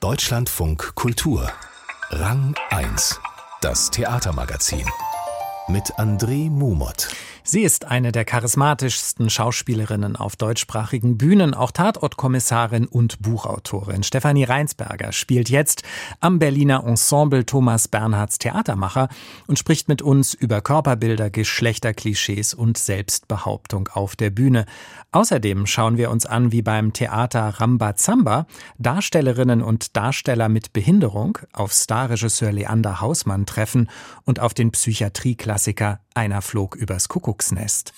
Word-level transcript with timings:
Deutschlandfunk 0.00 0.94
Kultur. 0.94 1.52
Rang 2.08 2.54
1. 2.70 3.20
Das 3.60 3.90
Theatermagazin. 3.90 4.86
Mit 5.72 5.94
André 5.98 6.50
Mumot. 6.50 7.08
Sie 7.42 7.62
ist 7.62 7.86
eine 7.86 8.12
der 8.12 8.24
charismatischsten 8.24 9.30
Schauspielerinnen 9.30 10.14
auf 10.14 10.36
deutschsprachigen 10.36 11.16
Bühnen, 11.16 11.54
auch 11.54 11.70
Tatortkommissarin 11.70 12.86
und 12.86 13.22
Buchautorin. 13.22 14.02
Stefanie 14.02 14.44
Reinsberger 14.44 15.12
spielt 15.12 15.48
jetzt 15.48 15.82
am 16.20 16.38
Berliner 16.38 16.84
Ensemble 16.84 17.46
Thomas 17.46 17.88
Bernhards 17.88 18.38
Theatermacher 18.38 19.08
und 19.46 19.58
spricht 19.58 19.88
mit 19.88 20.02
uns 20.02 20.34
über 20.34 20.60
Körperbilder, 20.60 21.30
Geschlechterklischees 21.30 22.52
und 22.52 22.76
Selbstbehauptung 22.76 23.88
auf 23.92 24.16
der 24.16 24.30
Bühne. 24.30 24.66
Außerdem 25.12 25.66
schauen 25.66 25.96
wir 25.96 26.10
uns 26.10 26.26
an, 26.26 26.52
wie 26.52 26.62
beim 26.62 26.92
Theater 26.92 27.60
Rambazamba 27.60 28.46
Darstellerinnen 28.78 29.62
und 29.62 29.96
Darsteller 29.96 30.48
mit 30.48 30.72
Behinderung 30.72 31.38
auf 31.52 31.72
Starregisseur 31.72 32.52
Leander 32.52 33.00
Hausmann 33.00 33.46
treffen 33.46 33.88
und 34.24 34.40
auf 34.40 34.54
den 34.54 34.70
Psychiatrieklassiker 34.70 35.59
Einer 36.14 36.42
flog 36.42 36.74
übers 36.74 37.08
Kuckucksnest. 37.08 37.92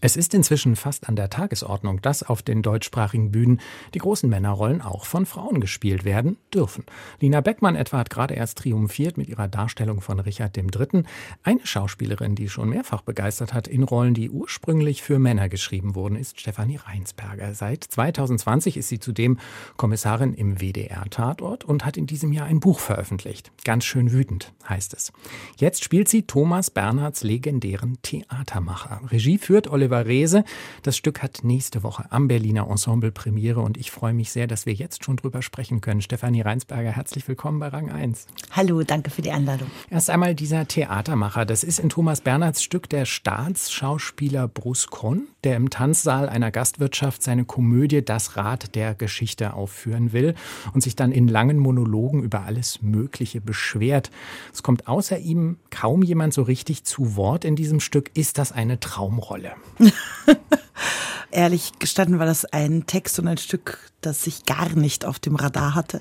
Es 0.00 0.16
ist 0.16 0.32
inzwischen 0.32 0.76
fast 0.76 1.08
an 1.08 1.16
der 1.16 1.28
Tagesordnung, 1.28 2.00
dass 2.00 2.22
auf 2.22 2.42
den 2.42 2.62
deutschsprachigen 2.62 3.32
Bühnen 3.32 3.60
die 3.94 3.98
großen 3.98 4.30
Männerrollen 4.30 4.80
auch 4.80 5.04
von 5.04 5.26
Frauen 5.26 5.60
gespielt 5.60 6.04
werden 6.04 6.36
dürfen. 6.54 6.84
Lina 7.18 7.40
Beckmann 7.40 7.74
etwa 7.74 7.98
hat 7.98 8.08
gerade 8.08 8.34
erst 8.34 8.58
triumphiert 8.58 9.18
mit 9.18 9.28
ihrer 9.28 9.48
Darstellung 9.48 10.00
von 10.00 10.20
Richard 10.20 10.56
III. 10.56 11.02
Eine 11.42 11.66
Schauspielerin, 11.66 12.36
die 12.36 12.48
schon 12.48 12.68
mehrfach 12.68 13.02
begeistert 13.02 13.52
hat 13.52 13.66
in 13.66 13.82
Rollen, 13.82 14.14
die 14.14 14.30
ursprünglich 14.30 15.02
für 15.02 15.18
Männer 15.18 15.48
geschrieben 15.48 15.96
wurden, 15.96 16.14
ist 16.14 16.38
Stefanie 16.38 16.76
Reinsberger. 16.76 17.54
Seit 17.54 17.82
2020 17.82 18.76
ist 18.76 18.88
sie 18.88 19.00
zudem 19.00 19.40
Kommissarin 19.76 20.32
im 20.32 20.60
WDR-Tatort 20.60 21.64
und 21.64 21.84
hat 21.84 21.96
in 21.96 22.06
diesem 22.06 22.32
Jahr 22.32 22.46
ein 22.46 22.60
Buch 22.60 22.78
veröffentlicht. 22.78 23.50
Ganz 23.64 23.84
schön 23.84 24.12
wütend 24.12 24.52
heißt 24.68 24.94
es. 24.94 25.12
Jetzt 25.56 25.82
spielt 25.82 26.08
sie 26.08 26.22
Thomas 26.22 26.70
Bernhards 26.70 27.24
legendären 27.24 27.98
Theatermacher. 28.02 29.00
Regie 29.10 29.38
führt 29.38 29.66
Oliver 29.66 29.87
Reese. 29.96 30.44
Das 30.82 30.96
Stück 30.96 31.22
hat 31.22 31.40
nächste 31.42 31.82
Woche 31.82 32.04
am 32.10 32.28
Berliner 32.28 32.68
Ensemble 32.68 33.10
Premiere 33.10 33.60
und 33.60 33.76
ich 33.76 33.90
freue 33.90 34.12
mich 34.12 34.30
sehr, 34.30 34.46
dass 34.46 34.66
wir 34.66 34.72
jetzt 34.72 35.04
schon 35.04 35.16
drüber 35.16 35.42
sprechen 35.42 35.80
können. 35.80 36.02
Stefanie 36.02 36.42
Reinsberger, 36.42 36.90
herzlich 36.90 37.26
willkommen 37.26 37.58
bei 37.58 37.68
Rang 37.68 37.90
1. 37.90 38.26
Hallo, 38.52 38.82
danke 38.82 39.10
für 39.10 39.22
die 39.22 39.30
Einladung. 39.30 39.70
Erst 39.90 40.10
einmal 40.10 40.34
dieser 40.34 40.68
Theatermacher. 40.68 41.44
Das 41.44 41.64
ist 41.64 41.78
in 41.78 41.88
Thomas 41.88 42.20
Bernhards 42.20 42.62
Stück 42.62 42.88
der 42.88 43.04
Staatsschauspieler 43.04 44.48
Bruce 44.48 44.88
Kron, 44.88 45.28
der 45.44 45.56
im 45.56 45.70
Tanzsaal 45.70 46.28
einer 46.28 46.50
Gastwirtschaft 46.50 47.22
seine 47.22 47.44
Komödie 47.44 48.04
Das 48.04 48.36
Rad 48.36 48.74
der 48.74 48.94
Geschichte 48.94 49.54
aufführen 49.54 50.12
will 50.12 50.34
und 50.74 50.82
sich 50.82 50.96
dann 50.96 51.12
in 51.12 51.28
langen 51.28 51.58
Monologen 51.58 52.22
über 52.22 52.42
alles 52.42 52.82
Mögliche 52.82 53.40
beschwert. 53.40 54.10
Es 54.52 54.62
kommt 54.62 54.88
außer 54.88 55.18
ihm 55.18 55.56
kaum 55.70 56.02
jemand 56.02 56.34
so 56.34 56.42
richtig 56.42 56.84
zu 56.84 57.16
Wort 57.16 57.44
in 57.44 57.56
diesem 57.56 57.80
Stück. 57.80 58.10
Ist 58.14 58.38
das 58.38 58.52
eine 58.52 58.80
Traumrolle? 58.80 59.52
Ehrlich 61.30 61.72
gestanden 61.78 62.18
war 62.18 62.26
das 62.26 62.44
ein 62.46 62.86
Text 62.86 63.18
und 63.18 63.28
ein 63.28 63.38
Stück, 63.38 63.78
das 64.00 64.26
ich 64.26 64.44
gar 64.44 64.70
nicht 64.70 65.04
auf 65.04 65.18
dem 65.18 65.36
Radar 65.36 65.74
hatte. 65.74 66.00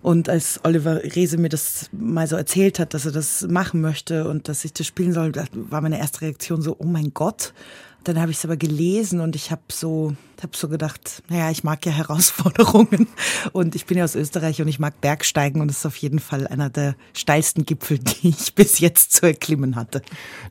Und 0.00 0.28
als 0.28 0.60
Oliver 0.64 1.02
Rehse 1.02 1.38
mir 1.38 1.48
das 1.48 1.88
mal 1.92 2.26
so 2.26 2.36
erzählt 2.36 2.78
hat, 2.78 2.94
dass 2.94 3.04
er 3.04 3.12
das 3.12 3.42
machen 3.48 3.80
möchte 3.80 4.28
und 4.28 4.48
dass 4.48 4.64
ich 4.64 4.72
das 4.72 4.86
spielen 4.86 5.12
soll, 5.12 5.32
war 5.52 5.80
meine 5.80 5.98
erste 5.98 6.22
Reaktion 6.22 6.62
so, 6.62 6.76
oh 6.78 6.84
mein 6.84 7.12
Gott, 7.14 7.52
dann 8.08 8.18
habe 8.20 8.30
ich 8.30 8.38
es 8.38 8.44
aber 8.44 8.56
gelesen 8.56 9.20
und 9.20 9.36
ich 9.36 9.50
habe 9.50 9.60
so, 9.70 10.14
hab 10.42 10.56
so 10.56 10.68
gedacht, 10.68 11.22
naja, 11.28 11.50
ich 11.50 11.62
mag 11.62 11.84
ja 11.84 11.92
Herausforderungen 11.92 13.06
und 13.52 13.74
ich 13.74 13.84
bin 13.84 13.98
ja 13.98 14.04
aus 14.04 14.14
Österreich 14.14 14.62
und 14.62 14.68
ich 14.68 14.78
mag 14.78 15.00
Bergsteigen 15.02 15.60
und 15.60 15.70
es 15.70 15.78
ist 15.78 15.86
auf 15.86 15.96
jeden 15.96 16.18
Fall 16.18 16.46
einer 16.46 16.70
der 16.70 16.96
steilsten 17.12 17.66
Gipfel, 17.66 17.98
die 18.22 18.30
ich 18.30 18.54
bis 18.54 18.78
jetzt 18.78 19.12
zu 19.12 19.26
erklimmen 19.26 19.76
hatte. 19.76 20.00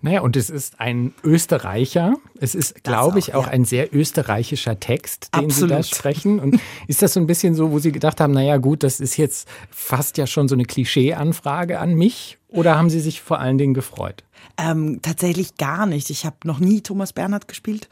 Naja, 0.01 0.21
und 0.21 0.35
es 0.35 0.51
ist 0.51 0.79
ein 0.79 1.15
Österreicher. 1.23 2.15
Es 2.39 2.53
ist, 2.53 2.83
glaube 2.83 3.17
ich, 3.17 3.33
auch 3.33 3.47
ja. 3.47 3.51
ein 3.51 3.65
sehr 3.65 3.93
österreichischer 3.93 4.79
Text, 4.79 5.29
den 5.33 5.45
Absolut. 5.45 5.69
Sie 5.69 5.75
da 5.75 5.83
sprechen. 5.83 6.39
Und 6.39 6.59
ist 6.87 7.01
das 7.01 7.13
so 7.13 7.19
ein 7.19 7.25
bisschen 7.25 7.55
so, 7.55 7.71
wo 7.71 7.79
Sie 7.79 7.91
gedacht 7.91 8.21
haben, 8.21 8.33
naja, 8.33 8.57
gut, 8.57 8.83
das 8.83 8.99
ist 8.99 9.17
jetzt 9.17 9.47
fast 9.71 10.17
ja 10.17 10.27
schon 10.27 10.47
so 10.47 10.53
eine 10.53 10.65
Klischee-Anfrage 10.65 11.79
an 11.79 11.95
mich? 11.95 12.37
Oder 12.49 12.77
haben 12.77 12.89
Sie 12.91 12.99
sich 12.99 13.21
vor 13.21 13.39
allen 13.39 13.57
Dingen 13.57 13.73
gefreut? 13.73 14.23
Ähm, 14.57 14.99
tatsächlich 15.01 15.55
gar 15.57 15.85
nicht. 15.85 16.09
Ich 16.09 16.25
habe 16.25 16.37
noch 16.45 16.59
nie 16.59 16.81
Thomas 16.81 17.13
Bernhard 17.13 17.47
gespielt. 17.47 17.87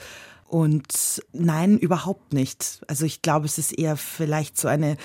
Und 0.48 1.24
nein, 1.34 1.80
überhaupt 1.80 2.32
nicht. 2.32 2.82
Also 2.88 3.06
ich 3.06 3.24
glaube, 3.24 3.48
es 3.48 3.58
ist 3.58 3.72
eher 3.72 3.98
vielleicht 3.98 4.58
so 4.58 4.68
eine 4.68 4.96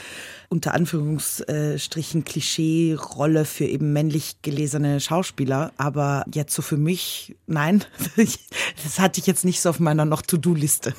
unter 0.51 0.75
Anführungsstrichen 0.75 2.25
Klischee-Rolle 2.25 3.45
für 3.47 3.65
eben 3.65 3.93
männlich 3.93 4.43
gelesene 4.43 5.01
Schauspieler. 5.01 5.73
Aber 5.78 6.25
jetzt 6.34 6.55
so 6.55 6.61
für 6.61 6.77
mich, 6.77 7.37
nein, 7.47 7.84
das 8.17 8.99
hatte 8.99 9.21
ich 9.21 9.27
jetzt 9.27 9.45
nicht 9.47 9.62
so 9.62 9.71
auf 9.71 9.81
meiner 9.81 10.05
noch 10.05 10.23
To-Do-Liste. 10.23 10.93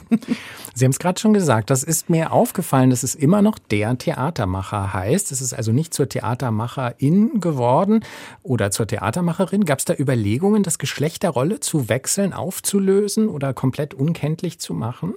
Sie 0.73 0.85
haben 0.85 0.91
es 0.91 0.99
gerade 0.99 1.19
schon 1.19 1.33
gesagt, 1.33 1.69
das 1.69 1.83
ist 1.83 2.09
mir 2.09 2.31
aufgefallen, 2.31 2.89
dass 2.89 3.03
es 3.03 3.13
immer 3.13 3.41
noch 3.43 3.59
der 3.59 3.95
Theatermacher 3.97 4.91
heißt. 4.91 5.31
Es 5.31 5.41
ist 5.41 5.53
also 5.53 5.71
nicht 5.71 5.93
zur 5.93 6.09
Theatermacherin 6.09 7.41
geworden 7.41 8.03
oder 8.41 8.71
zur 8.71 8.87
Theatermacherin. 8.87 9.65
Gab 9.65 9.79
es 9.79 9.85
da 9.85 9.93
Überlegungen, 9.93 10.63
das 10.63 10.79
Geschlecht 10.79 11.23
der 11.23 11.29
Rolle 11.29 11.59
zu 11.59 11.89
wechseln, 11.89 12.33
aufzulösen 12.33 13.27
oder 13.27 13.53
komplett 13.53 13.93
unkenntlich 13.93 14.30
zu 14.59 14.73
machen? 14.73 15.13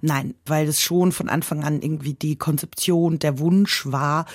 Nein, 0.00 0.34
weil 0.46 0.68
es 0.68 0.80
schon 0.80 1.12
von 1.12 1.28
Anfang 1.28 1.64
an 1.64 1.82
irgendwie 1.82 2.14
die 2.14 2.36
Konzeption, 2.36 3.18
der 3.18 3.38
Wunsch 3.38 3.86
war, 3.86 4.26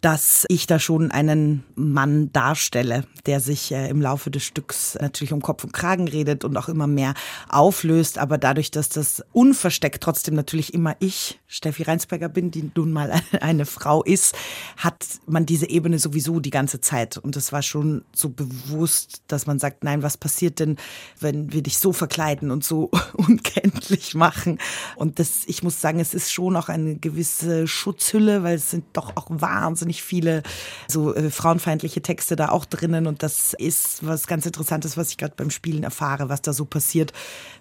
dass 0.00 0.46
ich 0.48 0.66
da 0.66 0.78
schon 0.78 1.10
einen 1.10 1.64
Mann 1.74 2.32
darstelle, 2.32 3.04
der 3.26 3.40
sich 3.40 3.72
äh, 3.72 3.88
im 3.88 4.00
Laufe 4.00 4.30
des 4.30 4.44
Stücks 4.44 4.96
natürlich 4.98 5.32
um 5.32 5.42
Kopf 5.42 5.64
und 5.64 5.72
Kragen 5.72 6.08
redet 6.08 6.44
und 6.44 6.56
auch 6.56 6.68
immer 6.68 6.86
mehr 6.86 7.14
auflöst. 7.48 8.16
Aber 8.16 8.38
dadurch, 8.38 8.70
dass 8.70 8.88
das 8.88 9.22
unversteckt 9.32 10.02
trotzdem 10.02 10.34
natürlich 10.34 10.72
immer 10.72 10.96
ich, 11.00 11.38
Steffi 11.46 11.82
Reinsberger 11.82 12.30
bin, 12.30 12.50
die 12.50 12.70
nun 12.74 12.92
mal 12.92 13.12
eine 13.40 13.66
Frau 13.66 14.02
ist, 14.02 14.34
hat 14.78 15.04
man 15.26 15.44
diese 15.44 15.68
Ebene 15.68 15.98
sowieso 15.98 16.40
die 16.40 16.50
ganze 16.50 16.80
Zeit. 16.80 17.18
Und 17.18 17.36
es 17.36 17.52
war 17.52 17.62
schon 17.62 18.04
so 18.14 18.30
bewusst, 18.30 19.22
dass 19.28 19.46
man 19.46 19.58
sagt, 19.58 19.84
nein, 19.84 20.02
was 20.02 20.16
passiert 20.16 20.60
denn, 20.60 20.76
wenn 21.18 21.52
wir 21.52 21.62
dich 21.62 21.78
so 21.78 21.92
verkleiden 21.92 22.50
und 22.50 22.64
so 22.64 22.90
unkenntlich 23.14 24.14
machen? 24.14 24.58
Und 24.96 25.18
das, 25.18 25.42
ich 25.46 25.62
muss 25.62 25.80
sagen, 25.80 26.00
es 26.00 26.14
ist 26.14 26.32
schon 26.32 26.56
auch 26.56 26.70
eine 26.70 26.96
gewisse 26.96 27.68
Schutzhülle, 27.68 28.42
weil 28.42 28.56
es 28.56 28.70
sind 28.70 28.84
doch 28.94 29.16
auch 29.16 29.26
wahnsinnig 29.28 29.89
viele 29.92 30.42
so 30.88 31.14
äh, 31.14 31.30
frauenfeindliche 31.30 32.02
Texte 32.02 32.36
da 32.36 32.50
auch 32.50 32.64
drinnen 32.64 33.06
und 33.06 33.22
das 33.22 33.54
ist 33.54 34.06
was 34.06 34.26
ganz 34.26 34.46
Interessantes, 34.46 34.96
was 34.96 35.10
ich 35.10 35.18
gerade 35.18 35.34
beim 35.36 35.50
Spielen 35.50 35.82
erfahre, 35.82 36.28
was 36.28 36.42
da 36.42 36.52
so 36.52 36.64
passiert, 36.64 37.12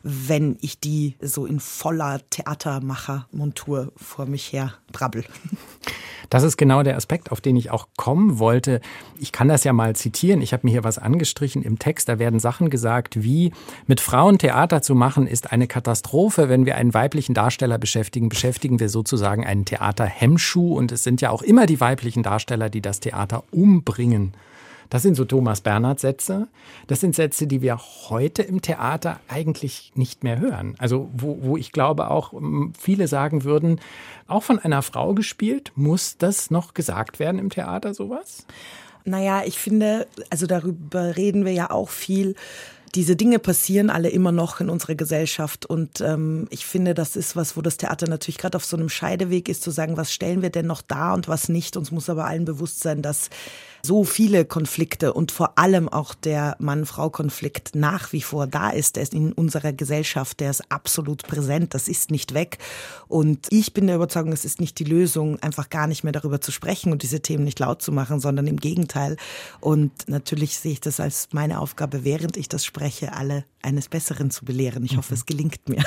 wenn 0.03 0.57
ich 0.61 0.79
die 0.79 1.15
so 1.21 1.45
in 1.45 1.59
voller 1.59 2.21
Theatermacher-Montur 2.29 3.91
vor 3.95 4.25
mich 4.25 4.53
her 4.53 4.73
brabbel. 4.91 5.25
Das 6.29 6.43
ist 6.43 6.57
genau 6.57 6.83
der 6.83 6.97
Aspekt, 6.97 7.31
auf 7.31 7.41
den 7.41 7.55
ich 7.55 7.71
auch 7.71 7.87
kommen 7.97 8.39
wollte. 8.39 8.81
Ich 9.19 9.31
kann 9.31 9.47
das 9.47 9.63
ja 9.63 9.73
mal 9.73 9.95
zitieren. 9.95 10.41
Ich 10.41 10.53
habe 10.53 10.65
mir 10.65 10.71
hier 10.71 10.83
was 10.83 10.97
angestrichen 10.97 11.63
im 11.63 11.79
Text. 11.79 12.09
Da 12.09 12.19
werden 12.19 12.39
Sachen 12.39 12.69
gesagt 12.69 13.23
wie, 13.23 13.51
mit 13.87 14.01
Frauen 14.01 14.37
Theater 14.37 14.81
zu 14.81 14.95
machen 14.95 15.27
ist 15.27 15.51
eine 15.51 15.67
Katastrophe. 15.67 16.49
Wenn 16.49 16.65
wir 16.65 16.75
einen 16.75 16.93
weiblichen 16.93 17.33
Darsteller 17.33 17.77
beschäftigen, 17.77 18.29
beschäftigen 18.29 18.79
wir 18.79 18.89
sozusagen 18.89 19.45
einen 19.45 19.65
Theaterhemmschuh. 19.65 20.77
Und 20.77 20.91
es 20.91 21.03
sind 21.03 21.21
ja 21.21 21.29
auch 21.29 21.41
immer 21.41 21.65
die 21.65 21.79
weiblichen 21.79 22.23
Darsteller, 22.23 22.69
die 22.69 22.81
das 22.81 22.99
Theater 22.99 23.43
umbringen. 23.51 24.33
Das 24.89 25.03
sind 25.03 25.15
so 25.15 25.25
Thomas 25.25 25.61
Bernhard 25.61 25.99
Sätze. 25.99 26.47
Das 26.87 26.99
sind 26.99 27.15
Sätze, 27.15 27.47
die 27.47 27.61
wir 27.61 27.77
heute 28.09 28.41
im 28.41 28.61
Theater 28.61 29.19
eigentlich 29.27 29.91
nicht 29.95 30.23
mehr 30.23 30.39
hören. 30.39 30.75
Also 30.79 31.09
wo, 31.13 31.39
wo 31.41 31.57
ich 31.57 31.71
glaube 31.71 32.09
auch 32.09 32.33
viele 32.77 33.07
sagen 33.07 33.43
würden, 33.43 33.79
auch 34.27 34.43
von 34.43 34.59
einer 34.59 34.81
Frau 34.81 35.13
gespielt, 35.13 35.71
muss 35.75 36.17
das 36.17 36.51
noch 36.51 36.73
gesagt 36.73 37.19
werden 37.19 37.39
im 37.39 37.49
Theater 37.49 37.93
sowas? 37.93 38.45
Naja, 39.05 39.43
ich 39.45 39.59
finde, 39.59 40.07
also 40.29 40.45
darüber 40.45 41.15
reden 41.15 41.45
wir 41.45 41.53
ja 41.53 41.71
auch 41.71 41.89
viel 41.89 42.35
diese 42.95 43.15
Dinge 43.15 43.39
passieren 43.39 43.89
alle 43.89 44.09
immer 44.09 44.31
noch 44.31 44.59
in 44.61 44.69
unserer 44.69 44.95
Gesellschaft. 44.95 45.65
Und 45.65 46.01
ähm, 46.01 46.47
ich 46.49 46.65
finde, 46.65 46.93
das 46.93 47.15
ist 47.15 47.35
was, 47.35 47.55
wo 47.55 47.61
das 47.61 47.77
Theater 47.77 48.07
natürlich 48.07 48.37
gerade 48.37 48.57
auf 48.57 48.65
so 48.65 48.77
einem 48.77 48.89
Scheideweg 48.89 49.49
ist, 49.49 49.63
zu 49.63 49.71
sagen, 49.71 49.97
was 49.97 50.11
stellen 50.11 50.41
wir 50.41 50.49
denn 50.49 50.65
noch 50.65 50.81
da 50.81 51.13
und 51.13 51.27
was 51.27 51.49
nicht. 51.49 51.77
Uns 51.77 51.91
muss 51.91 52.09
aber 52.09 52.25
allen 52.25 52.45
bewusst 52.45 52.81
sein, 52.81 53.01
dass 53.01 53.29
so 53.81 54.03
viele 54.03 54.45
Konflikte 54.45 55.13
und 55.13 55.31
vor 55.31 55.57
allem 55.57 55.89
auch 55.89 56.13
der 56.13 56.55
Mann-Frau-Konflikt 56.59 57.75
nach 57.75 58.11
wie 58.13 58.21
vor 58.21 58.47
da 58.47 58.69
ist. 58.69 58.95
Der 58.95 59.03
ist 59.03 59.13
in 59.13 59.33
unserer 59.33 59.73
Gesellschaft, 59.73 60.39
der 60.39 60.51
ist 60.51 60.71
absolut 60.71 61.23
präsent, 61.23 61.73
das 61.73 61.87
ist 61.87 62.11
nicht 62.11 62.33
weg. 62.33 62.57
Und 63.07 63.47
ich 63.49 63.73
bin 63.73 63.87
der 63.87 63.95
Überzeugung, 63.95 64.31
es 64.31 64.45
ist 64.45 64.59
nicht 64.59 64.79
die 64.79 64.83
Lösung, 64.83 65.39
einfach 65.39 65.69
gar 65.69 65.87
nicht 65.87 66.03
mehr 66.03 66.13
darüber 66.13 66.41
zu 66.41 66.51
sprechen 66.51 66.91
und 66.91 67.03
diese 67.03 67.21
Themen 67.21 67.43
nicht 67.43 67.59
laut 67.59 67.81
zu 67.81 67.91
machen, 67.91 68.19
sondern 68.19 68.47
im 68.47 68.57
Gegenteil. 68.57 69.17
Und 69.59 69.91
natürlich 70.07 70.59
sehe 70.59 70.73
ich 70.73 70.81
das 70.81 70.99
als 70.99 71.29
meine 71.31 71.59
Aufgabe, 71.59 72.03
während 72.03 72.37
ich 72.37 72.49
das 72.49 72.65
spreche, 72.65 73.13
alle 73.13 73.45
eines 73.61 73.89
Besseren 73.89 74.31
zu 74.31 74.45
belehren. 74.45 74.83
Ich 74.83 74.97
hoffe, 74.97 75.13
es 75.13 75.25
gelingt 75.25 75.67
mir. 75.67 75.83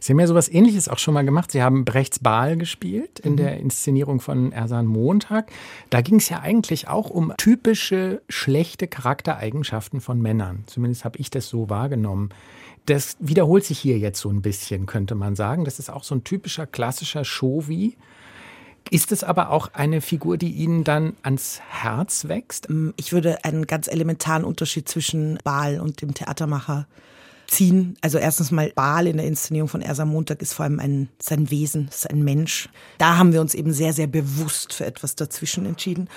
Sie 0.00 0.12
haben 0.12 0.20
ja 0.20 0.26
sowas 0.26 0.48
ähnliches 0.48 0.88
auch 0.88 0.98
schon 0.98 1.14
mal 1.14 1.24
gemacht. 1.24 1.50
Sie 1.50 1.62
haben 1.62 1.84
Brechts 1.84 2.18
Baal 2.18 2.56
gespielt 2.56 3.20
in 3.20 3.32
mhm. 3.32 3.36
der 3.36 3.58
Inszenierung 3.58 4.20
von 4.20 4.52
Ersan 4.52 4.86
Montag. 4.86 5.50
Da 5.90 6.00
ging 6.00 6.16
es 6.16 6.28
ja 6.28 6.40
eigentlich 6.40 6.88
auch 6.88 7.10
um 7.10 7.32
typische 7.36 8.22
schlechte 8.28 8.86
Charaktereigenschaften 8.86 10.00
von 10.00 10.20
Männern. 10.20 10.64
Zumindest 10.66 11.04
habe 11.04 11.18
ich 11.18 11.30
das 11.30 11.48
so 11.48 11.68
wahrgenommen. 11.68 12.30
Das 12.86 13.16
wiederholt 13.18 13.64
sich 13.64 13.78
hier 13.78 13.98
jetzt 13.98 14.20
so 14.20 14.30
ein 14.30 14.42
bisschen, 14.42 14.86
könnte 14.86 15.16
man 15.16 15.34
sagen. 15.34 15.64
Das 15.64 15.78
ist 15.78 15.90
auch 15.90 16.04
so 16.04 16.14
ein 16.14 16.22
typischer 16.22 16.66
klassischer 16.66 17.24
Shovi. 17.24 17.96
Ist 18.90 19.10
es 19.10 19.24
aber 19.24 19.50
auch 19.50 19.70
eine 19.72 20.00
Figur, 20.00 20.36
die 20.36 20.52
Ihnen 20.52 20.84
dann 20.84 21.16
ans 21.22 21.60
Herz 21.68 22.28
wächst? 22.28 22.70
Mm, 22.70 22.90
ich 22.96 23.12
würde 23.12 23.44
einen 23.44 23.66
ganz 23.66 23.88
elementaren 23.88 24.44
Unterschied 24.44 24.88
zwischen 24.88 25.38
Baal 25.42 25.80
und 25.80 26.02
dem 26.02 26.14
Theatermacher 26.14 26.86
ziehen. 27.48 27.96
Also 28.00 28.18
erstens 28.18 28.50
mal 28.50 28.70
Baal 28.74 29.06
in 29.06 29.16
der 29.16 29.26
Inszenierung 29.26 29.68
von 29.68 29.82
Ersa 29.82 30.04
Montag 30.04 30.42
ist 30.42 30.54
vor 30.54 30.64
allem 30.64 30.80
ein, 30.80 31.08
sein 31.20 31.50
Wesen, 31.50 31.88
ist 31.88 32.10
ein 32.10 32.22
Mensch. 32.22 32.68
Da 32.98 33.16
haben 33.16 33.32
wir 33.32 33.40
uns 33.40 33.54
eben 33.54 33.72
sehr, 33.72 33.92
sehr 33.92 34.06
bewusst 34.06 34.72
für 34.72 34.86
etwas 34.86 35.14
dazwischen 35.14 35.66
entschieden. 35.66 36.08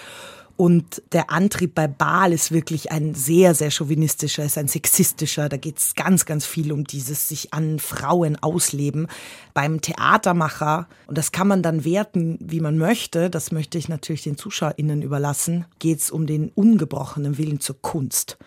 Und 0.60 1.02
der 1.14 1.30
Antrieb 1.30 1.74
bei 1.74 1.88
Baal 1.88 2.34
ist 2.34 2.52
wirklich 2.52 2.92
ein 2.92 3.16
sehr, 3.16 3.56
sehr 3.56 3.72
chauvinistischer, 3.72 4.44
ist 4.44 4.58
ein 4.58 4.68
sexistischer. 4.68 5.48
Da 5.48 5.56
geht 5.56 5.78
es 5.78 5.96
ganz, 5.96 6.26
ganz 6.26 6.46
viel 6.46 6.74
um 6.74 6.84
dieses 6.84 7.30
sich 7.30 7.54
an 7.54 7.80
Frauen 7.80 8.36
ausleben. 8.36 9.08
Beim 9.54 9.80
Theatermacher, 9.80 10.90
und 11.08 11.18
das 11.18 11.32
kann 11.32 11.48
man 11.48 11.64
dann 11.64 11.86
werten, 11.86 12.38
wie 12.42 12.60
man 12.60 12.78
möchte, 12.78 13.30
das 13.30 13.54
möchte 13.54 13.78
ich 13.78 13.88
natürlich 13.88 14.24
den 14.24 14.36
ZuschauerInnen 14.36 15.02
überlassen, 15.02 15.64
geht 15.80 16.00
es 16.00 16.12
um 16.12 16.28
den 16.28 16.50
ungebrochenen 16.50 17.38
Willen 17.38 17.62
zur 17.62 17.82
Kunst 17.82 18.38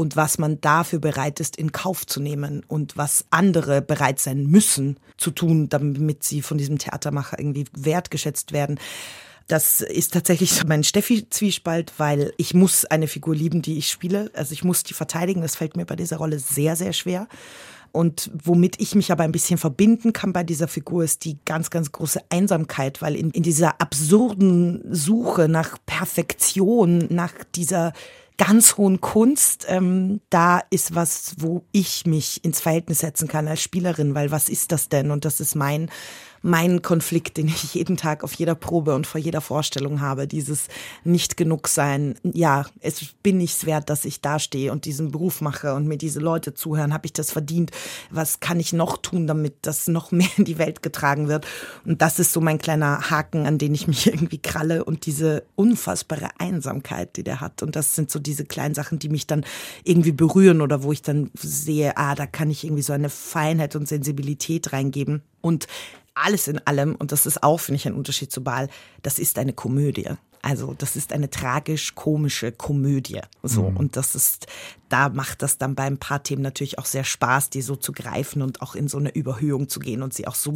und 0.00 0.16
was 0.16 0.38
man 0.38 0.62
dafür 0.62 0.98
bereit 0.98 1.40
ist, 1.40 1.56
in 1.56 1.72
Kauf 1.72 2.06
zu 2.06 2.20
nehmen 2.20 2.62
und 2.66 2.96
was 2.96 3.26
andere 3.28 3.82
bereit 3.82 4.18
sein 4.18 4.46
müssen 4.46 4.98
zu 5.18 5.30
tun, 5.30 5.68
damit 5.68 6.24
sie 6.24 6.40
von 6.40 6.56
diesem 6.56 6.78
Theatermacher 6.78 7.38
irgendwie 7.38 7.66
wertgeschätzt 7.76 8.52
werden. 8.52 8.80
Das 9.46 9.82
ist 9.82 10.14
tatsächlich 10.14 10.64
mein 10.64 10.84
Steffi-Zwiespalt, 10.84 11.92
weil 11.98 12.32
ich 12.38 12.54
muss 12.54 12.86
eine 12.86 13.08
Figur 13.08 13.34
lieben, 13.34 13.60
die 13.60 13.76
ich 13.76 13.90
spiele. 13.90 14.30
Also 14.32 14.54
ich 14.54 14.64
muss 14.64 14.84
die 14.84 14.94
verteidigen. 14.94 15.42
Das 15.42 15.56
fällt 15.56 15.76
mir 15.76 15.84
bei 15.84 15.96
dieser 15.96 16.16
Rolle 16.16 16.38
sehr, 16.38 16.76
sehr 16.76 16.94
schwer. 16.94 17.28
Und 17.92 18.30
womit 18.44 18.80
ich 18.80 18.94
mich 18.94 19.10
aber 19.10 19.24
ein 19.24 19.32
bisschen 19.32 19.58
verbinden 19.58 20.12
kann 20.12 20.32
bei 20.32 20.44
dieser 20.44 20.68
Figur 20.68 21.04
ist 21.04 21.24
die 21.24 21.38
ganz, 21.44 21.70
ganz 21.70 21.92
große 21.92 22.20
Einsamkeit, 22.30 23.02
weil 23.02 23.16
in, 23.16 23.30
in 23.30 23.42
dieser 23.42 23.80
absurden 23.80 24.82
Suche 24.90 25.48
nach 25.48 25.78
Perfektion, 25.86 27.06
nach 27.10 27.32
dieser 27.54 27.92
ganz 28.38 28.78
hohen 28.78 29.02
Kunst, 29.02 29.66
ähm, 29.68 30.22
da 30.30 30.62
ist 30.70 30.94
was, 30.94 31.34
wo 31.38 31.62
ich 31.72 32.06
mich 32.06 32.42
ins 32.42 32.60
Verhältnis 32.60 33.00
setzen 33.00 33.28
kann 33.28 33.46
als 33.46 33.60
Spielerin, 33.60 34.14
weil 34.14 34.30
was 34.30 34.48
ist 34.48 34.72
das 34.72 34.88
denn? 34.88 35.10
Und 35.10 35.26
das 35.26 35.40
ist 35.40 35.56
mein 35.56 35.90
mein 36.42 36.82
Konflikt, 36.82 37.36
den 37.36 37.48
ich 37.48 37.74
jeden 37.74 37.96
Tag 37.96 38.24
auf 38.24 38.32
jeder 38.34 38.54
Probe 38.54 38.94
und 38.94 39.06
vor 39.06 39.20
jeder 39.20 39.40
Vorstellung 39.40 40.00
habe. 40.00 40.26
Dieses 40.26 40.68
nicht 41.04 41.36
genug 41.36 41.68
sein. 41.68 42.14
Ja, 42.22 42.66
es 42.80 43.04
bin 43.22 43.40
ich's 43.40 43.66
wert, 43.66 43.90
dass 43.90 44.04
ich 44.04 44.20
da 44.20 44.38
stehe 44.38 44.72
und 44.72 44.84
diesen 44.84 45.10
Beruf 45.10 45.40
mache 45.40 45.74
und 45.74 45.86
mir 45.86 45.98
diese 45.98 46.20
Leute 46.20 46.54
zuhören. 46.54 46.94
Habe 46.94 47.06
ich 47.06 47.12
das 47.12 47.30
verdient? 47.30 47.70
Was 48.10 48.40
kann 48.40 48.60
ich 48.60 48.72
noch 48.72 48.96
tun, 48.98 49.26
damit 49.26 49.54
das 49.62 49.86
noch 49.88 50.12
mehr 50.12 50.28
in 50.36 50.44
die 50.44 50.58
Welt 50.58 50.82
getragen 50.82 51.28
wird? 51.28 51.46
Und 51.84 52.00
das 52.00 52.18
ist 52.18 52.32
so 52.32 52.40
mein 52.40 52.58
kleiner 52.58 53.10
Haken, 53.10 53.46
an 53.46 53.58
den 53.58 53.74
ich 53.74 53.86
mich 53.86 54.06
irgendwie 54.12 54.38
kralle 54.38 54.84
und 54.84 55.06
diese 55.06 55.44
unfassbare 55.56 56.28
Einsamkeit, 56.38 57.16
die 57.16 57.24
der 57.24 57.40
hat. 57.40 57.62
Und 57.62 57.76
das 57.76 57.94
sind 57.94 58.10
so 58.10 58.18
diese 58.18 58.44
kleinen 58.44 58.74
Sachen, 58.74 58.98
die 58.98 59.08
mich 59.08 59.26
dann 59.26 59.44
irgendwie 59.84 60.12
berühren 60.12 60.60
oder 60.62 60.82
wo 60.82 60.92
ich 60.92 61.02
dann 61.02 61.30
sehe, 61.34 61.96
ah, 61.96 62.14
da 62.14 62.26
kann 62.26 62.50
ich 62.50 62.64
irgendwie 62.64 62.82
so 62.82 62.92
eine 62.92 63.10
Feinheit 63.10 63.76
und 63.76 63.88
Sensibilität 63.88 64.72
reingeben. 64.72 65.22
Und 65.42 65.66
alles 66.14 66.48
in 66.48 66.58
allem, 66.66 66.94
und 66.94 67.12
das 67.12 67.26
ist 67.26 67.42
auch, 67.42 67.58
finde 67.58 67.76
ich, 67.76 67.86
ein 67.86 67.94
Unterschied 67.94 68.32
zu 68.32 68.42
Baal, 68.42 68.68
das 69.02 69.18
ist 69.18 69.38
eine 69.38 69.52
Komödie. 69.52 70.10
Also 70.42 70.74
das 70.74 70.96
ist 70.96 71.12
eine 71.12 71.28
tragisch-komische 71.28 72.52
Komödie. 72.52 73.20
So. 73.42 73.70
Mhm. 73.70 73.76
Und 73.76 73.96
das 73.96 74.14
ist 74.14 74.46
da 74.90 75.08
macht 75.08 75.42
das 75.42 75.56
dann 75.56 75.74
bei 75.74 75.84
ein 75.84 75.98
paar 75.98 76.22
Themen 76.22 76.42
natürlich 76.42 76.78
auch 76.78 76.84
sehr 76.84 77.04
Spaß, 77.04 77.48
die 77.50 77.62
so 77.62 77.76
zu 77.76 77.92
greifen 77.92 78.42
und 78.42 78.60
auch 78.60 78.74
in 78.74 78.88
so 78.88 78.98
eine 78.98 79.10
Überhöhung 79.14 79.68
zu 79.68 79.80
gehen 79.80 80.02
und 80.02 80.12
sie 80.12 80.26
auch 80.26 80.34
so, 80.34 80.54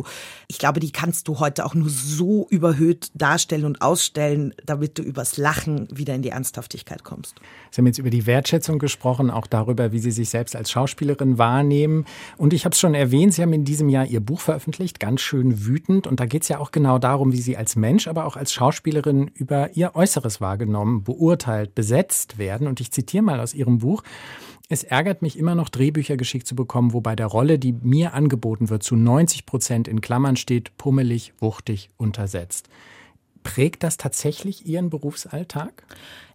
ich 0.48 0.58
glaube, 0.58 0.80
die 0.80 0.92
kannst 0.92 1.28
du 1.28 1.38
heute 1.38 1.64
auch 1.64 1.74
nur 1.74 1.88
so 1.88 2.46
überhöht 2.50 3.10
darstellen 3.14 3.64
und 3.64 3.80
ausstellen, 3.80 4.52
damit 4.66 4.98
du 4.98 5.02
übers 5.02 5.36
Lachen 5.36 5.88
wieder 5.90 6.14
in 6.14 6.22
die 6.22 6.30
Ernsthaftigkeit 6.30 7.04
kommst. 7.04 7.36
Sie 7.70 7.78
haben 7.78 7.86
jetzt 7.86 7.98
über 7.98 8.10
die 8.10 8.26
Wertschätzung 8.26 8.78
gesprochen, 8.78 9.30
auch 9.30 9.46
darüber, 9.46 9.92
wie 9.92 10.00
Sie 10.00 10.10
sich 10.10 10.28
selbst 10.30 10.56
als 10.56 10.70
Schauspielerin 10.70 11.38
wahrnehmen. 11.38 12.04
Und 12.36 12.52
ich 12.52 12.64
habe 12.64 12.72
es 12.72 12.80
schon 12.80 12.94
erwähnt, 12.94 13.34
Sie 13.34 13.42
haben 13.42 13.52
in 13.52 13.64
diesem 13.64 13.88
Jahr 13.88 14.06
Ihr 14.06 14.20
Buch 14.20 14.40
veröffentlicht, 14.40 14.98
ganz 14.98 15.20
schön 15.20 15.64
wütend. 15.64 16.06
Und 16.06 16.20
da 16.20 16.26
geht 16.26 16.42
es 16.42 16.48
ja 16.48 16.58
auch 16.58 16.72
genau 16.72 16.98
darum, 16.98 17.32
wie 17.32 17.40
Sie 17.40 17.56
als 17.56 17.76
Mensch, 17.76 18.08
aber 18.08 18.24
auch 18.26 18.36
als 18.36 18.52
Schauspielerin 18.52 19.30
über 19.34 19.76
Ihr 19.76 19.94
Äußeres 19.94 20.40
wahrgenommen, 20.40 21.04
beurteilt, 21.04 21.74
besetzt 21.74 22.38
werden. 22.38 22.66
Und 22.66 22.80
ich 22.80 22.90
zitiere 22.90 23.22
mal 23.22 23.40
aus 23.40 23.54
Ihrem 23.54 23.78
Buch. 23.78 24.02
Es 24.68 24.82
ärgert 24.82 25.20
mich 25.20 25.38
immer 25.38 25.54
noch, 25.54 25.68
Drehbücher 25.68 26.16
geschickt 26.16 26.46
zu 26.46 26.56
bekommen, 26.56 26.92
wo 26.92 27.00
bei 27.00 27.14
der 27.14 27.26
Rolle, 27.26 27.58
die 27.58 27.72
mir 27.72 28.14
angeboten 28.14 28.70
wird, 28.70 28.82
zu 28.82 28.96
90 28.96 29.44
Prozent 29.44 29.88
in 29.88 30.00
Klammern 30.00 30.36
steht, 30.36 30.76
pummelig, 30.78 31.34
wuchtig, 31.38 31.90
untersetzt. 31.96 32.68
Prägt 33.42 33.82
das 33.82 33.98
tatsächlich 33.98 34.66
Ihren 34.66 34.88
Berufsalltag? 34.88 35.84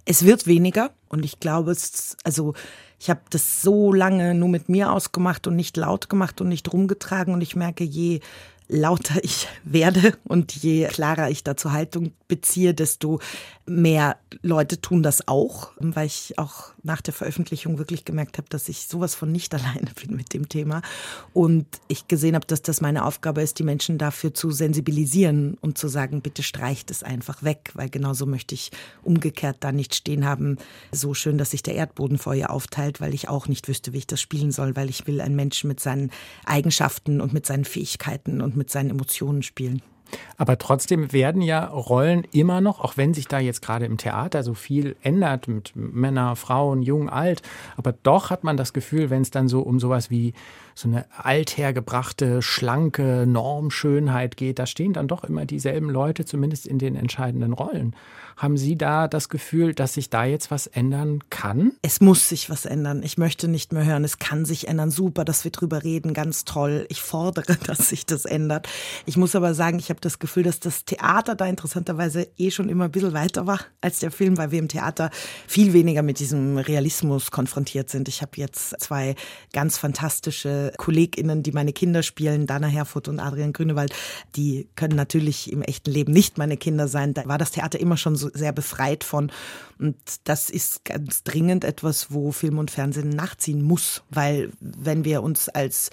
Es 0.06 0.26
wird 0.26 0.46
weniger 0.46 0.92
und 1.08 1.26
ich 1.26 1.40
glaube, 1.40 1.72
es, 1.72 2.18
also 2.24 2.54
ich 3.00 3.10
habe 3.10 3.22
das 3.30 3.62
so 3.62 3.94
lange 3.94 4.36
nur 4.36 4.50
mit 4.50 4.70
mir 4.70 4.92
ausgemacht 4.92 5.48
und 5.48 5.56
nicht 5.56 5.76
laut 5.78 6.10
gemacht 6.10 6.40
und 6.42 6.50
nicht 6.50 6.72
rumgetragen 6.72 7.34
und 7.34 7.42
ich 7.42 7.56
merke, 7.56 7.84
je 7.84 8.20
lauter 8.68 9.24
ich 9.24 9.48
werde 9.64 10.14
und 10.24 10.54
je 10.56 10.86
klarer 10.86 11.30
ich 11.30 11.44
dazu 11.44 11.72
Haltung 11.72 12.14
beziehe, 12.28 12.74
desto 12.74 13.20
mehr 13.66 14.18
Leute 14.42 14.80
tun 14.80 15.04
das 15.04 15.28
auch, 15.28 15.72
weil 15.80 16.06
ich 16.06 16.38
auch 16.38 16.74
nach 16.84 17.02
der 17.02 17.14
Veröffentlichung 17.14 17.78
wirklich 17.78 18.06
gemerkt 18.06 18.38
habe, 18.38 18.48
dass 18.50 18.70
ich 18.70 18.88
sowas 18.88 19.16
von 19.16 19.32
nicht 19.32 19.54
alleine 19.60 19.92
bin 20.02 20.16
mit 20.16 20.34
dem 20.34 20.50
Thema 20.50 20.82
und 21.34 21.66
ich 21.88 22.08
gesehen 22.08 22.36
habe, 22.36 22.46
dass 22.48 22.62
das 22.62 22.82
meine 22.82 23.06
Aufgabe 23.06 23.42
ist, 23.42 23.60
die 23.60 23.64
Menschen 23.64 23.98
dafür 23.98 24.34
zu 24.34 24.52
sensibilisieren 24.52 25.58
und 25.62 25.78
zu 25.78 25.88
sagen, 25.88 26.22
bitte 26.22 26.44
streicht 26.44 26.92
es 26.92 27.04
einfach 27.04 27.44
weg, 27.44 27.72
weil 27.74 27.90
genauso 27.90 28.26
möchte 28.26 28.56
ich 28.56 28.72
umgekehrt 29.04 29.58
da 29.60 29.72
nicht 29.72 29.96
stehen 29.96 30.26
haben, 30.26 30.58
so 30.92 31.14
schön, 31.14 31.38
dass 31.38 31.52
sich 31.52 31.64
der 31.64 31.76
Erdboden 31.76 32.18
vor 32.18 32.34
ihr 32.34 32.50
aufteilt, 32.50 33.02
weil 33.02 33.14
ich 33.14 33.30
auch 33.30 33.48
nicht 33.48 33.68
wüsste, 33.68 33.94
wie 33.94 34.00
ich 34.00 34.08
das 34.08 34.22
spielen 34.22 34.52
soll, 34.52 34.76
weil 34.76 34.90
ich 34.90 35.08
will 35.08 35.22
einen 35.22 35.36
Menschen 35.36 35.68
mit 35.68 35.80
seinen 35.80 36.12
Eigenschaften 36.46 37.22
und 37.22 37.34
mit 37.34 37.46
seinen 37.46 37.66
Fähigkeiten 37.66 38.42
und 38.42 38.56
mit 38.56 38.70
seinen 38.70 38.90
Emotionen 38.90 39.44
spielen. 39.44 39.82
Aber 40.38 40.58
trotzdem 40.58 41.12
werden 41.12 41.42
ja 41.42 41.66
Rollen 41.66 42.24
immer 42.32 42.62
noch, 42.62 42.80
auch 42.80 42.98
wenn 42.98 43.14
sich 43.14 43.28
da 43.28 43.40
jetzt 43.40 43.62
gerade 43.62 43.86
im 43.86 43.98
Theater 43.98 44.44
so 44.44 44.54
viel 44.54 44.96
ändert 45.02 45.48
mit 45.48 45.74
Männer, 45.76 46.36
Frauen, 46.36 46.82
Jung, 46.82 47.10
Alt, 47.10 47.42
aber 47.78 47.94
doch 48.04 48.30
hat 48.30 48.44
man 48.44 48.58
das 48.58 48.74
Gefühl, 48.74 49.10
wenn 49.10 49.22
es 49.22 49.32
dann 49.32 49.48
so 49.48 49.62
um 49.62 49.80
sowas 49.80 50.10
wie 50.10 50.34
so 50.80 50.88
eine 50.88 51.06
althergebrachte, 51.18 52.42
schlanke 52.42 53.26
Normschönheit 53.28 54.38
geht, 54.38 54.60
da 54.60 54.66
stehen 54.66 54.94
dann 54.94 55.08
doch 55.08 55.24
immer 55.24 55.46
dieselben 55.46 55.90
Leute, 55.90 56.26
zumindest 56.26 56.66
in 56.66 56.80
den 56.80 56.96
entscheidenden 56.96 57.54
Rollen. 57.54 57.96
Haben 58.40 58.56
Sie 58.56 58.78
da 58.78 59.10
das 59.10 59.28
Gefühl, 59.28 59.74
dass 59.74 59.96
sich 59.96 60.10
da 60.10 60.24
jetzt 60.24 60.50
was 60.50 60.66
ändern 60.66 61.20
kann? 61.30 61.74
Es 61.82 62.00
muss 62.00 62.30
sich 62.30 62.50
was 62.50 62.66
ändern. 62.66 63.04
Ich 63.04 63.18
möchte 63.18 63.50
nicht 63.50 63.74
mehr 63.74 63.84
hören, 63.84 64.06
es 64.06 64.18
kann 64.18 64.46
sich 64.46 64.70
ändern. 64.70 64.92
Super, 64.92 65.26
dass 65.26 65.44
wir 65.44 65.52
drüber 65.52 65.84
reden, 65.84 66.14
ganz 66.14 66.46
toll. 66.46 66.86
Ich 66.88 67.02
fordere, 67.02 67.58
dass 67.66 67.90
sich 67.90 68.06
das 68.06 68.24
ändert. 68.24 68.70
Ich 69.06 69.18
muss 69.18 69.36
aber 69.36 69.54
sagen, 69.54 69.78
ich 69.78 69.90
habe 69.90 70.00
das 70.00 70.20
Gefühl, 70.20 70.44
dass 70.44 70.62
das 70.62 70.86
Theater 70.86 71.36
da 71.36 71.48
interessanterweise 71.48 72.30
eh 72.38 72.50
schon 72.50 72.70
immer 72.70 72.86
ein 72.86 72.92
bisschen 72.92 73.12
weiter 73.12 73.46
war 73.46 73.60
als 73.82 74.00
der 74.00 74.12
Film, 74.12 74.38
weil 74.38 74.52
wir 74.52 74.60
im 74.60 74.70
Theater 74.70 75.10
viel 75.46 75.74
weniger 75.74 76.02
mit 76.02 76.20
diesem 76.20 76.58
Realismus 76.58 77.32
konfrontiert 77.32 77.90
sind. 77.90 78.08
Ich 78.08 78.22
habe 78.22 78.32
jetzt 78.36 78.80
zwei 78.80 79.16
ganz 79.52 79.78
fantastische 79.78 80.69
KollegInnen, 80.78 81.44
die 81.44 81.52
meine 81.52 81.74
Kinder 81.74 82.04
spielen, 82.04 82.48
Dana 82.48 82.68
Herfurth 82.68 83.08
und 83.08 83.20
Adrian 83.20 83.54
Grünewald. 83.54 83.94
Die 84.36 84.68
können 84.76 84.96
natürlich 84.96 85.52
im 85.52 85.62
echten 85.62 85.92
Leben 85.92 86.14
nicht 86.14 86.38
meine 86.38 86.58
Kinder 86.58 86.88
sein. 86.88 87.14
Da 87.14 87.26
war 87.26 87.38
das 87.38 87.52
Theater 87.52 87.80
immer 87.80 87.98
schon 87.98 88.16
so 88.16 88.30
sehr 88.34 88.52
befreit 88.52 89.04
von. 89.04 89.32
Und 89.78 89.98
das 90.26 90.50
ist 90.50 90.86
ganz 90.86 91.24
dringend 91.24 91.64
etwas, 91.64 92.12
wo 92.12 92.32
Film 92.32 92.58
und 92.58 92.72
Fernsehen 92.72 93.10
nachziehen 93.10 93.62
muss, 93.62 94.04
weil 94.10 94.52
wenn 94.60 95.06
wir 95.06 95.24
uns 95.24 95.50
als 95.50 95.90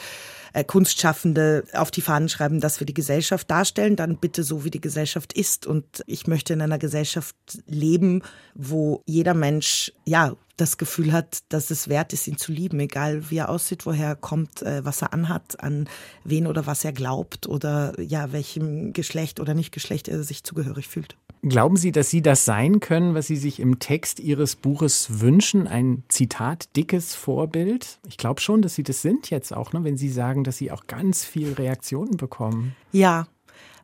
äh, 0.52 0.64
Kunstschaffende 0.64 1.64
auf 1.74 1.90
die 1.90 2.00
Fahnen 2.00 2.28
schreiben, 2.28 2.60
dass 2.60 2.80
wir 2.80 2.86
die 2.86 2.94
Gesellschaft 2.94 3.50
darstellen, 3.50 3.94
dann 3.94 4.16
bitte 4.16 4.42
so, 4.42 4.64
wie 4.64 4.70
die 4.70 4.80
Gesellschaft 4.80 5.34
ist. 5.34 5.66
Und 5.66 6.02
ich 6.06 6.26
möchte 6.26 6.54
in 6.54 6.62
einer 6.62 6.78
Gesellschaft 6.78 7.36
leben, 7.66 8.22
wo 8.54 9.02
jeder 9.06 9.34
Mensch, 9.34 9.92
ja, 10.04 10.34
das 10.56 10.78
Gefühl 10.78 11.12
hat, 11.12 11.40
dass 11.50 11.70
es 11.70 11.88
wert 11.88 12.12
ist, 12.12 12.26
ihn 12.26 12.38
zu 12.38 12.52
lieben, 12.52 12.80
egal 12.80 13.30
wie 13.30 13.36
er 13.38 13.48
aussieht, 13.48 13.86
woher 13.86 14.08
er 14.08 14.16
kommt, 14.16 14.62
äh, 14.62 14.84
was 14.84 15.02
er 15.02 15.12
anhat, 15.12 15.60
an 15.60 15.88
wen 16.24 16.46
oder 16.46 16.66
was 16.66 16.84
er 16.84 16.92
glaubt 16.92 17.46
oder 17.46 17.98
ja, 18.00 18.32
welchem 18.32 18.92
Geschlecht 18.92 19.40
oder 19.40 19.54
nicht 19.54 19.72
Geschlecht 19.72 20.08
er 20.08 20.22
sich 20.22 20.44
zugehörig 20.44 20.88
fühlt. 20.88 21.16
Glauben 21.42 21.76
Sie, 21.76 21.92
dass 21.92 22.10
Sie 22.10 22.22
das 22.22 22.44
sein 22.44 22.80
können, 22.80 23.14
was 23.14 23.26
Sie 23.26 23.36
sich 23.36 23.60
im 23.60 23.78
Text 23.78 24.18
Ihres 24.18 24.56
Buches 24.56 25.20
wünschen? 25.20 25.68
Ein 25.68 26.02
Zitat, 26.08 26.74
dickes 26.74 27.14
Vorbild? 27.14 27.98
Ich 28.08 28.16
glaube 28.16 28.40
schon, 28.40 28.62
dass 28.62 28.74
Sie 28.74 28.82
das 28.82 29.02
sind 29.02 29.30
jetzt 29.30 29.54
auch, 29.54 29.72
ne? 29.72 29.84
wenn 29.84 29.96
Sie 29.96 30.08
sagen, 30.08 30.42
dass 30.42 30.56
Sie 30.56 30.72
auch 30.72 30.86
ganz 30.86 31.24
viel 31.24 31.52
Reaktionen 31.52 32.16
bekommen. 32.16 32.74
Ja, 32.90 33.28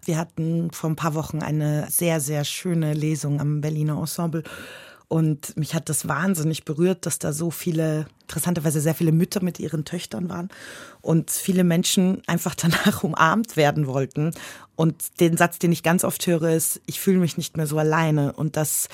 wir 0.05 0.19
hatten 0.19 0.71
vor 0.73 0.91
ein 0.91 0.97
paar 0.97 1.15
Wochen 1.15 1.41
eine 1.41 1.87
sehr, 1.89 2.21
sehr 2.21 2.45
schöne 2.45 2.95
Lesung 2.95 3.41
am 3.41 3.61
Berliner 3.61 3.99
Ensemble. 3.99 4.43
Und 5.13 5.59
mich 5.59 5.75
hat 5.75 5.91
das 5.91 6.09
wahnsinnig 6.09 6.65
berührt, 6.65 7.05
dass 7.05 7.19
da 7.19 7.35
so 7.35 7.51
viele, 7.51 8.07
interessanterweise 8.23 8.81
sehr 8.81 8.95
viele 8.95 9.13
Mütter 9.13 9.43
mit 9.43 9.61
ihren 9.61 9.85
Töchtern 9.85 10.31
waren 10.31 10.49
und 11.03 11.31
viele 11.31 11.65
Menschen 11.65 12.23
einfach 12.27 12.55
danach 12.55 13.05
umarmt 13.05 13.59
werden 13.59 13.87
wollten. 13.87 14.31
Und 14.75 15.21
den 15.21 15.37
Satz, 15.37 15.59
den 15.59 15.71
ich 15.71 15.83
ganz 15.83 16.03
oft 16.03 16.27
höre, 16.27 16.55
ist, 16.55 16.81
ich 16.87 16.99
fühle 16.99 17.19
mich 17.19 17.37
nicht 17.37 17.59
mehr 17.59 17.67
so 17.67 17.77
alleine. 17.77 18.33
Und 18.33 18.57
das 18.57 18.89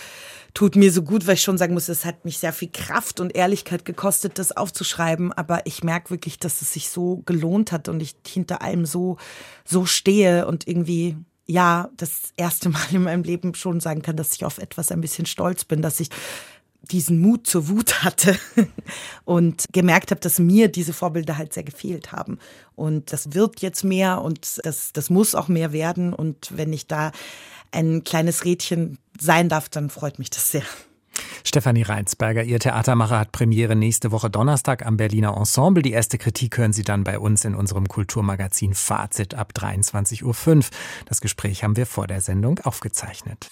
tut 0.55 0.75
mir 0.75 0.91
so 0.91 1.03
gut, 1.03 1.29
weil 1.29 1.35
ich 1.35 1.43
schon 1.43 1.57
sagen 1.57 1.75
muss, 1.75 1.89
es 1.89 2.05
hat 2.05 2.25
mich 2.25 2.39
sehr 2.39 2.53
viel 2.53 2.71
Kraft 2.73 3.21
und 3.21 3.37
Ehrlichkeit 3.37 3.85
gekostet, 3.85 4.41
das 4.41 4.51
aufzuschreiben. 4.51 5.33
Aber 5.33 5.67
ich 5.67 5.85
merke 5.85 6.11
wirklich, 6.11 6.41
dass 6.41 6.63
es 6.63 6.73
sich 6.73 6.91
so 6.91 7.23
gelohnt 7.27 7.71
hat 7.71 7.89
und 7.89 8.03
ich 8.03 8.17
hinter 8.27 8.61
allem 8.61 8.87
so, 8.87 9.19
so 9.65 9.87
stehe 9.87 10.49
und 10.49 10.67
irgendwie 10.67 11.17
ja 11.49 11.89
das 11.97 12.33
erste 12.37 12.69
Mal 12.69 12.85
in 12.93 13.03
meinem 13.03 13.25
Leben 13.25 13.55
schon 13.55 13.81
sagen 13.81 14.03
kann, 14.03 14.17
dass 14.17 14.35
ich 14.35 14.45
auf 14.45 14.59
etwas 14.59 14.93
ein 14.93 15.01
bisschen 15.01 15.27
stolz 15.27 15.65
bin, 15.65 15.83
dass 15.83 15.99
ich 15.99 16.11
diesen 16.83 17.21
Mut 17.21 17.47
zur 17.47 17.69
Wut 17.69 18.03
hatte 18.03 18.39
und 19.25 19.65
gemerkt 19.73 20.11
habe, 20.11 20.21
dass 20.21 20.39
mir 20.39 20.69
diese 20.69 20.93
Vorbilder 20.93 21.37
halt 21.37 21.53
sehr 21.53 21.65
gefehlt 21.65 22.13
haben. 22.13 22.39
Und 22.77 23.13
das 23.13 23.35
wird 23.35 23.61
jetzt 23.61 23.85
mehr 23.85 24.23
und 24.23 24.65
das, 24.65 24.93
das 24.93 25.11
muss 25.11 25.35
auch 25.35 25.49
mehr 25.49 25.73
werden. 25.73 26.13
Und 26.13 26.57
wenn 26.57 26.73
ich 26.73 26.87
da 26.87 27.13
ein 27.73 28.05
kleines 28.05 28.45
Rädchen 28.45 28.99
sein 29.21 29.49
darf, 29.49 29.69
dann 29.69 29.91
freut 29.91 30.19
mich 30.19 30.31
das 30.31 30.51
sehr. 30.51 30.63
Stefanie 31.45 31.83
Reinsberger, 31.83 32.43
Ihr 32.43 32.59
Theatermacher 32.59 33.19
hat 33.19 33.33
Premiere 33.33 33.77
nächste 33.77 34.13
Woche 34.13 34.31
Donnerstag 34.31 34.85
am 34.85 34.97
Berliner 34.97 35.37
Ensemble. 35.37 35.83
Die 35.83 35.93
erste 35.93 36.19
Kritik 36.19 36.59
hören 36.59 36.73
Sie 36.73 36.83
dann 36.83 37.05
bei 37.05 37.19
uns 37.19 37.45
in 37.45 37.55
unserem 37.55 37.89
Kulturmagazin 37.89 38.75
Fazit 38.75 39.35
ab 39.35 39.53
23.05 39.57 40.25
Uhr. 40.25 40.65
Das 41.07 41.21
Gespräch 41.21 41.65
haben 41.65 41.77
wir 41.77 41.87
vor 41.87 42.07
der 42.07 42.21
Sendung 42.21 42.59
aufgezeichnet. 42.61 43.49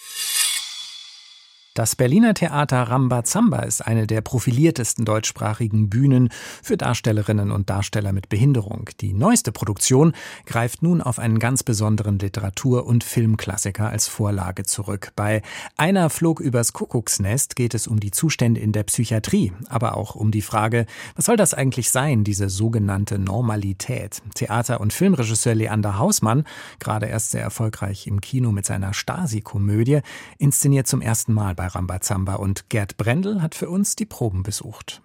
Das 1.77 1.95
Berliner 1.95 2.33
Theater 2.33 2.85
Rambazamba 2.85 3.59
ist 3.59 3.87
eine 3.87 4.07
der 4.07 4.23
profiliertesten 4.23 5.05
deutschsprachigen 5.05 5.91
Bühnen 5.91 6.31
für 6.63 6.79
Darstellerinnen 6.79 7.51
und 7.51 7.69
Darsteller 7.69 8.15
mit 8.15 8.31
Behinderung. 8.31 8.89
Die 9.03 9.13
neueste 9.13 9.53
Produktion 9.53 10.15
greift 10.47 10.83
nun 10.83 11.03
auf 11.03 11.19
einen 11.19 11.39
ganz 11.39 11.63
besonderen 11.63 12.19
Literatur- 12.19 12.87
und 12.87 13.05
Filmklassiker 13.05 13.91
als 13.91 14.09
Vorlage 14.09 14.63
zurück. 14.63 15.13
Bei 15.17 15.43
Einer 15.77 16.09
flog 16.09 16.41
übers 16.41 16.73
Kuckucksnest 16.73 17.57
geht 17.57 17.75
es 17.75 17.87
um 17.87 18.01
die 18.01 18.11
Zustände 18.11 18.59
in 18.59 18.73
der 18.73 18.85
Psychiatrie, 18.85 19.53
aber 19.69 19.99
auch 19.99 20.15
um 20.15 20.31
die 20.31 20.41
Frage, 20.41 20.87
was 21.15 21.27
soll 21.27 21.37
das 21.37 21.53
eigentlich 21.53 21.91
sein, 21.91 22.25
diese 22.25 22.49
sogenannte 22.49 23.19
Normalität? 23.19 24.23
Theater- 24.35 24.81
und 24.81 24.95
Filmregisseur 24.95 25.55
Leander 25.55 25.99
Hausmann, 25.99 26.45
gerade 26.79 27.05
erst 27.05 27.33
sehr 27.33 27.43
erfolgreich 27.43 28.07
im 28.07 28.23
Kino 28.23 28.51
mit 28.51 28.65
seiner 28.65 28.95
Stasi-Komödie, 28.95 30.01
inszeniert 30.39 30.87
zum 30.87 31.03
ersten 31.03 31.35
Mal 31.35 31.55
bei 31.55 31.66
Rambazamba 31.69 32.35
und 32.35 32.69
Gerd 32.69 32.97
Brendel 32.97 33.43
hat 33.43 33.55
für 33.55 33.69
uns 33.69 33.97
die 33.97 34.07
Proben 34.07 34.43
besucht. 34.43 35.03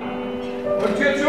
Und 0.00 0.96
Tür 0.96 1.16
zu! 1.16 1.28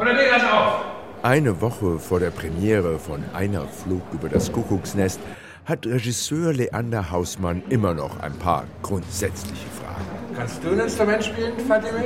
Oder 0.00 0.14
geht 0.14 0.30
das 0.30 0.42
auf? 0.44 0.84
Eine 1.22 1.60
Woche 1.60 1.98
vor 1.98 2.20
der 2.20 2.30
Premiere 2.30 2.98
von 2.98 3.22
Einer 3.34 3.66
flog 3.66 4.02
über 4.12 4.28
das 4.28 4.52
Kuckucksnest 4.52 5.20
hat 5.64 5.84
Regisseur 5.84 6.54
Leander 6.54 7.10
Hausmann 7.10 7.62
immer 7.68 7.92
noch 7.92 8.20
ein 8.20 8.32
paar 8.34 8.64
grundsätzliche 8.82 9.66
Fragen. 9.68 10.34
Kannst 10.34 10.64
du 10.64 10.70
ein 10.70 10.80
Instrument 10.80 11.24
spielen, 11.24 11.52
Fatime? 11.66 12.04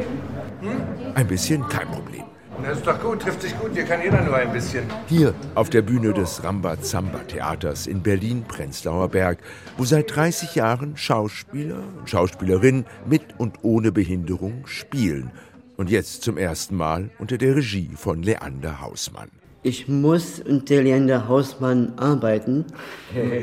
Hm? 0.60 0.82
Ein 1.14 1.26
bisschen 1.26 1.68
kein 1.68 1.88
Problem. 1.88 2.24
Das 2.62 2.78
ist 2.78 2.86
doch 2.86 3.00
gut, 3.00 3.20
trifft 3.22 3.42
sich 3.42 3.58
gut, 3.58 3.72
hier 3.74 3.82
kann 3.82 4.00
jeder 4.02 4.22
nur 4.22 4.36
ein 4.36 4.52
bisschen. 4.52 4.84
Hier 5.08 5.34
auf 5.56 5.68
der 5.68 5.82
Bühne 5.82 6.12
des 6.12 6.44
Rambazamba-Theaters 6.44 7.88
in 7.88 8.02
Berlin-Prenzlauer 8.02 9.08
Berg, 9.08 9.38
wo 9.76 9.84
seit 9.84 10.14
30 10.14 10.54
Jahren 10.54 10.96
Schauspieler 10.96 11.82
und 11.98 12.08
Schauspielerinnen 12.08 12.86
mit 13.04 13.22
und 13.38 13.56
ohne 13.62 13.90
Behinderung 13.90 14.64
spielen. 14.66 15.32
Und 15.76 15.90
jetzt 15.90 16.22
zum 16.22 16.38
ersten 16.38 16.76
Mal 16.76 17.10
unter 17.18 17.36
der 17.36 17.56
Regie 17.56 17.90
von 17.96 18.22
Leander 18.22 18.80
Hausmann. 18.80 19.30
Ich 19.64 19.88
muss 19.88 20.38
unter 20.38 20.82
Leander 20.82 21.26
Hausmann 21.26 21.94
arbeiten, 21.96 22.66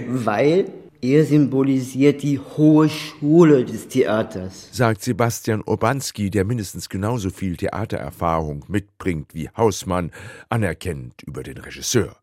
weil 0.08 0.66
er 1.02 1.26
symbolisiert 1.26 2.24
die 2.24 2.40
hohe 2.40 2.90
Schule 2.90 3.64
des 3.66 3.88
Theaters, 3.88 4.70
sagt 4.72 5.02
Sebastian 5.02 5.64
Urbanski, 5.66 6.30
der 6.30 6.46
mindestens 6.46 6.90
genauso 6.90 7.30
viel 7.30 7.56
Theatererfahrung 7.56 8.66
mitbringt 8.68 9.34
wie 9.34 9.50
Hausmann, 9.50 10.12
anerkennt 10.50 11.24
über 11.24 11.44
den 11.44 11.58
Regisseur. 11.58 12.18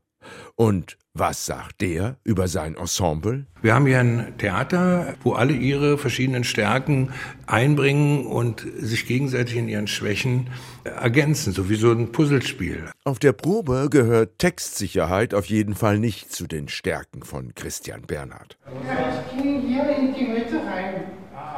Und 0.57 0.99
was 1.19 1.47
sagt 1.47 1.81
der 1.81 2.17
über 2.25 2.49
sein 2.49 2.77
Ensemble? 2.77 3.47
Wir 3.63 3.75
haben 3.75 3.87
hier 3.87 4.01
ein 4.01 4.35
Theater, 4.39 5.15
wo 5.23 5.33
alle 5.33 5.53
ihre 5.53 5.99
verschiedenen 5.99 6.45
Stärken 6.45 7.11
einbringen 7.47 8.27
und 8.27 8.67
sich 8.79 9.07
gegenseitig 9.07 9.57
in 9.57 9.69
ihren 9.69 9.87
Schwächen 9.87 10.49
ergänzen, 10.85 11.53
so 11.53 11.69
wie 11.69 11.77
so 11.77 11.91
ein 11.91 12.13
Puzzlespiel. 12.13 12.91
Auf 13.05 13.19
der 13.19 13.33
Probe 13.33 13.89
gehört 13.91 14.39
Textsicherheit 14.39 15.35
auf 15.35 15.47
jeden 15.47 15.75
Fall 15.75 15.99
nicht 15.99 16.33
zu 16.33 16.47
den 16.47 16.69
Stärken 16.69 17.23
von 17.23 17.55
Christian 17.55 18.03
Bernhard. 18.03 18.57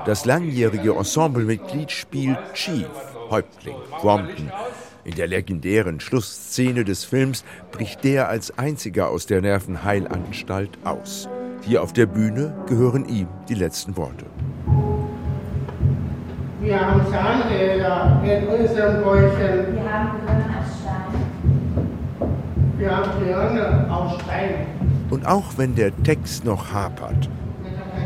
Das 0.06 0.24
langjährige 0.24 0.94
Ensemblemitglied 0.94 1.90
spielt 1.90 2.38
Chief, 2.54 2.86
Häuptling, 3.30 3.76
Brompton, 4.00 4.50
in 5.08 5.14
der 5.14 5.26
legendären 5.26 6.00
Schlussszene 6.00 6.84
des 6.84 7.04
Films 7.04 7.42
bricht 7.72 8.04
der 8.04 8.28
als 8.28 8.58
einziger 8.58 9.08
aus 9.08 9.24
der 9.24 9.40
Nervenheilanstalt 9.40 10.78
aus. 10.84 11.30
Hier 11.62 11.82
auf 11.82 11.94
der 11.94 12.04
Bühne 12.04 12.54
gehören 12.66 13.08
ihm 13.08 13.26
die 13.48 13.54
letzten 13.54 13.96
Worte. 13.96 14.26
Wir 16.60 16.78
haben 16.78 17.00
Zahnräder 17.10 18.22
in 18.22 18.48
unserem 18.48 19.02
Bäuchchen. 19.02 19.74
Wir 19.74 19.90
haben 19.90 20.20
Gehirn 20.26 20.44
aus 20.58 20.66
Stein. 20.82 22.28
Wir 22.76 22.96
haben 22.96 23.20
Gehirne 23.20 23.90
aus 23.90 24.20
Stein. 24.20 24.66
Und 25.08 25.26
auch 25.26 25.56
wenn 25.56 25.74
der 25.74 25.96
Text 26.02 26.44
noch 26.44 26.70
hapert. 26.70 27.30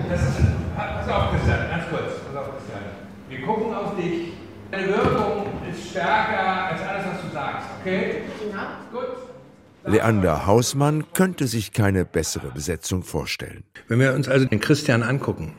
Das 0.09 0.21
ist, 0.23 0.39
pass 0.77 1.09
auf, 1.09 1.31
Christian, 1.33 1.59
ganz 1.69 1.85
kurz. 1.91 2.21
Pass 2.29 2.43
auf, 2.43 2.51
Christian. 2.55 2.83
Wir 3.29 3.43
gucken 3.45 3.75
auf 3.75 3.97
dich. 3.97 4.35
Deine 4.71 4.89
Wirkung 4.89 5.47
ist 5.73 5.91
stärker 5.91 6.67
als 6.71 6.81
alles, 6.81 7.05
was 7.07 7.23
du 7.23 7.35
sagst, 7.35 7.67
okay? 7.81 8.15
Ja. 8.51 8.79
Gut. 8.93 9.93
Leander 9.93 10.47
Hausmann 10.47 11.05
könnte 11.13 11.47
sich 11.47 11.73
keine 11.73 12.05
bessere 12.05 12.49
Besetzung 12.49 13.03
vorstellen. 13.03 13.65
Wenn 13.89 13.99
wir 13.99 14.15
uns 14.15 14.29
also 14.29 14.47
den 14.47 14.61
Christian 14.61 15.03
angucken, 15.03 15.55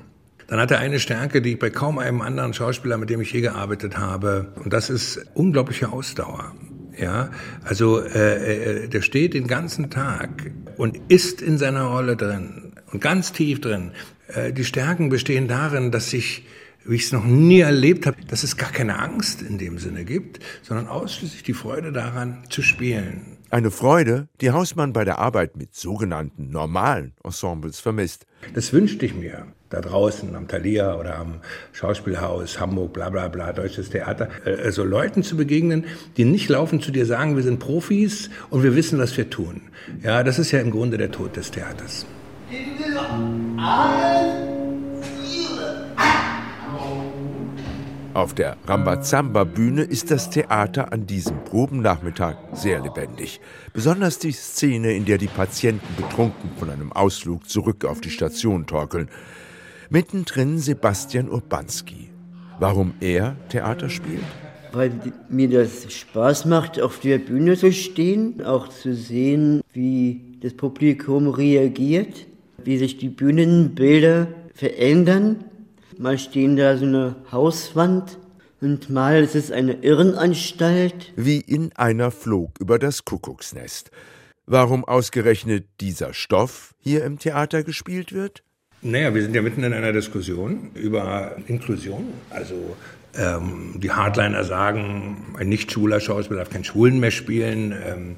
dann 0.47 0.59
hat 0.59 0.71
er 0.71 0.79
eine 0.79 0.99
Stärke, 0.99 1.41
die 1.41 1.53
ich 1.53 1.59
bei 1.59 1.69
kaum 1.69 1.99
einem 1.99 2.21
anderen 2.21 2.53
Schauspieler, 2.53 2.97
mit 2.97 3.09
dem 3.09 3.21
ich 3.21 3.33
je 3.33 3.41
gearbeitet 3.41 3.97
habe, 3.97 4.53
und 4.63 4.71
das 4.71 4.89
ist 4.89 5.25
unglaubliche 5.33 5.91
Ausdauer. 5.91 6.53
Ja, 6.97 7.31
also 7.63 7.99
äh, 8.01 8.83
äh 8.83 8.87
der 8.87 9.01
steht 9.01 9.33
den 9.33 9.47
ganzen 9.47 9.89
Tag 9.89 10.51
und 10.77 10.99
ist 11.07 11.41
in 11.41 11.57
seiner 11.57 11.85
Rolle 11.85 12.15
drin 12.15 12.73
und 12.91 13.01
ganz 13.01 13.31
tief 13.31 13.61
drin. 13.61 13.91
Äh, 14.27 14.53
die 14.53 14.63
Stärken 14.63 15.09
bestehen 15.09 15.47
darin, 15.47 15.91
dass 15.91 16.11
sich 16.11 16.45
wie 16.85 16.95
ich 16.95 17.05
es 17.05 17.11
noch 17.11 17.23
nie 17.23 17.61
erlebt 17.61 18.05
habe, 18.05 18.17
dass 18.27 18.43
es 18.43 18.57
gar 18.57 18.71
keine 18.71 18.99
Angst 18.99 19.41
in 19.41 19.57
dem 19.57 19.77
Sinne 19.77 20.05
gibt, 20.05 20.39
sondern 20.61 20.87
ausschließlich 20.87 21.43
die 21.43 21.53
Freude 21.53 21.91
daran 21.91 22.43
zu 22.49 22.61
spielen. 22.61 23.37
Eine 23.49 23.69
Freude, 23.69 24.27
die 24.41 24.49
Hausmann 24.51 24.93
bei 24.93 25.05
der 25.05 25.19
Arbeit 25.19 25.57
mit 25.57 25.75
sogenannten 25.75 26.49
normalen 26.49 27.13
Ensembles 27.23 27.79
vermisst. 27.79 28.25
Das 28.55 28.73
wünschte 28.73 29.05
ich 29.05 29.13
mir. 29.13 29.45
Da 29.69 29.81
draußen 29.81 30.35
am 30.35 30.47
Thalia 30.47 30.95
oder 30.95 31.17
am 31.17 31.41
Schauspielhaus, 31.71 32.59
Hamburg, 32.59 32.93
bla 32.93 33.09
bla 33.09 33.27
bla, 33.27 33.53
Deutsches 33.53 33.89
Theater. 33.89 34.29
Also 34.45 34.83
Leuten 34.83 35.23
zu 35.23 35.37
begegnen, 35.37 35.85
die 36.17 36.25
nicht 36.25 36.49
laufen 36.49 36.81
zu 36.81 36.91
dir 36.91 37.05
sagen, 37.05 37.35
wir 37.35 37.43
sind 37.43 37.59
Profis 37.59 38.29
und 38.49 38.63
wir 38.63 38.75
wissen, 38.75 38.99
was 38.99 39.15
wir 39.17 39.29
tun. 39.29 39.61
Ja, 40.03 40.23
das 40.23 40.39
ist 40.39 40.51
ja 40.51 40.59
im 40.59 40.71
Grunde 40.71 40.97
der 40.97 41.11
Tod 41.11 41.35
des 41.35 41.51
Theaters. 41.51 42.05
Auf 48.13 48.35
der 48.35 48.57
Rambazamba-Bühne 48.67 49.81
ist 49.81 50.11
das 50.11 50.29
Theater 50.29 50.93
an 50.93 51.07
diesem 51.07 51.43
Probennachmittag 51.45 52.35
sehr 52.53 52.79
lebendig. 52.79 53.41
Besonders 53.73 54.19
die 54.19 54.33
Szene, 54.33 54.93
in 54.93 55.05
der 55.05 55.17
die 55.17 55.25
Patienten 55.25 55.87
betrunken 55.97 56.51
von 56.59 56.69
einem 56.69 56.91
Ausflug 56.91 57.49
zurück 57.49 57.85
auf 57.85 58.01
die 58.01 58.11
Station 58.11 58.67
torkeln. 58.67 59.09
Mittendrin 59.89 60.59
Sebastian 60.59 61.27
Urbanski. 61.27 62.11
Warum 62.59 62.93
er 62.99 63.35
Theater 63.49 63.89
spielt? 63.89 64.21
Weil 64.73 64.91
mir 65.29 65.49
das 65.49 65.91
Spaß 65.91 66.45
macht, 66.45 66.79
auf 66.79 66.99
der 66.99 67.17
Bühne 67.17 67.57
zu 67.57 67.71
stehen, 67.73 68.43
auch 68.43 68.67
zu 68.67 68.93
sehen, 68.93 69.61
wie 69.73 70.21
das 70.39 70.53
Publikum 70.53 71.29
reagiert, 71.29 72.27
wie 72.63 72.77
sich 72.77 72.97
die 72.97 73.09
Bühnenbilder 73.09 74.27
verändern. 74.53 75.45
Mal 75.97 76.17
stehen 76.17 76.55
da 76.55 76.77
so 76.77 76.85
eine 76.85 77.15
Hauswand 77.31 78.17
und 78.61 78.89
mal 78.89 79.23
ist 79.23 79.35
es 79.35 79.51
eine 79.51 79.73
Irrenanstalt. 79.73 81.13
Wie 81.15 81.39
in 81.39 81.71
einer 81.75 82.11
flog 82.11 82.51
über 82.59 82.79
das 82.79 83.05
Kuckucksnest. 83.05 83.91
Warum 84.45 84.85
ausgerechnet 84.85 85.65
dieser 85.79 86.13
Stoff 86.13 86.73
hier 86.79 87.03
im 87.03 87.19
Theater 87.19 87.63
gespielt 87.63 88.13
wird? 88.13 88.43
Naja, 88.81 89.13
wir 89.13 89.21
sind 89.21 89.33
ja 89.33 89.41
mitten 89.41 89.63
in 89.63 89.73
einer 89.73 89.93
Diskussion 89.93 90.71
über 90.73 91.37
Inklusion. 91.47 92.13
Also 92.29 92.75
ähm, 93.15 93.75
die 93.75 93.91
Hardliner 93.91 94.43
sagen, 94.43 95.17
ein 95.37 95.49
nicht 95.49 95.71
schwuler 95.71 95.99
Schauspieler 95.99 96.39
darf 96.39 96.49
kein 96.49 96.63
Schwulen 96.63 96.99
mehr 96.99 97.11
spielen. 97.11 97.71
Ähm, 97.71 98.15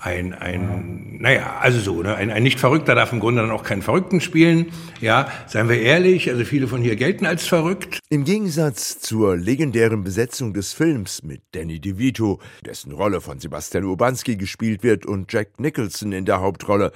ein, 0.00 0.32
ein, 0.32 1.18
naja, 1.20 1.56
also 1.60 1.80
so, 1.80 2.02
ne? 2.02 2.14
ein, 2.14 2.30
ein 2.30 2.42
nicht 2.42 2.60
Verrückter 2.60 2.94
darf 2.94 3.12
im 3.12 3.20
Grunde 3.20 3.42
dann 3.42 3.50
auch 3.50 3.64
keinen 3.64 3.82
Verrückten 3.82 4.20
spielen. 4.20 4.66
Ja, 5.00 5.28
seien 5.46 5.68
wir 5.68 5.80
ehrlich, 5.80 6.30
also 6.30 6.44
viele 6.44 6.68
von 6.68 6.82
hier 6.82 6.96
gelten 6.96 7.26
als 7.26 7.46
verrückt. 7.46 7.98
Im 8.08 8.24
Gegensatz 8.24 9.00
zur 9.00 9.36
legendären 9.36 10.04
Besetzung 10.04 10.54
des 10.54 10.72
Films 10.72 11.22
mit 11.24 11.42
Danny 11.52 11.80
DeVito, 11.80 12.40
dessen 12.64 12.92
Rolle 12.92 13.20
von 13.20 13.40
Sebastian 13.40 13.84
Urbanski 13.84 14.36
gespielt 14.36 14.82
wird 14.82 15.04
und 15.04 15.32
Jack 15.32 15.58
Nicholson 15.58 16.12
in 16.12 16.24
der 16.24 16.40
Hauptrolle, 16.40 16.92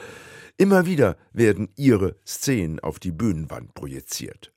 immer 0.56 0.86
wieder 0.86 1.16
werden 1.32 1.70
ihre 1.76 2.14
Szenen 2.24 2.78
auf 2.78 3.00
die 3.00 3.12
Bühnenwand 3.12 3.74
projiziert. 3.74 4.52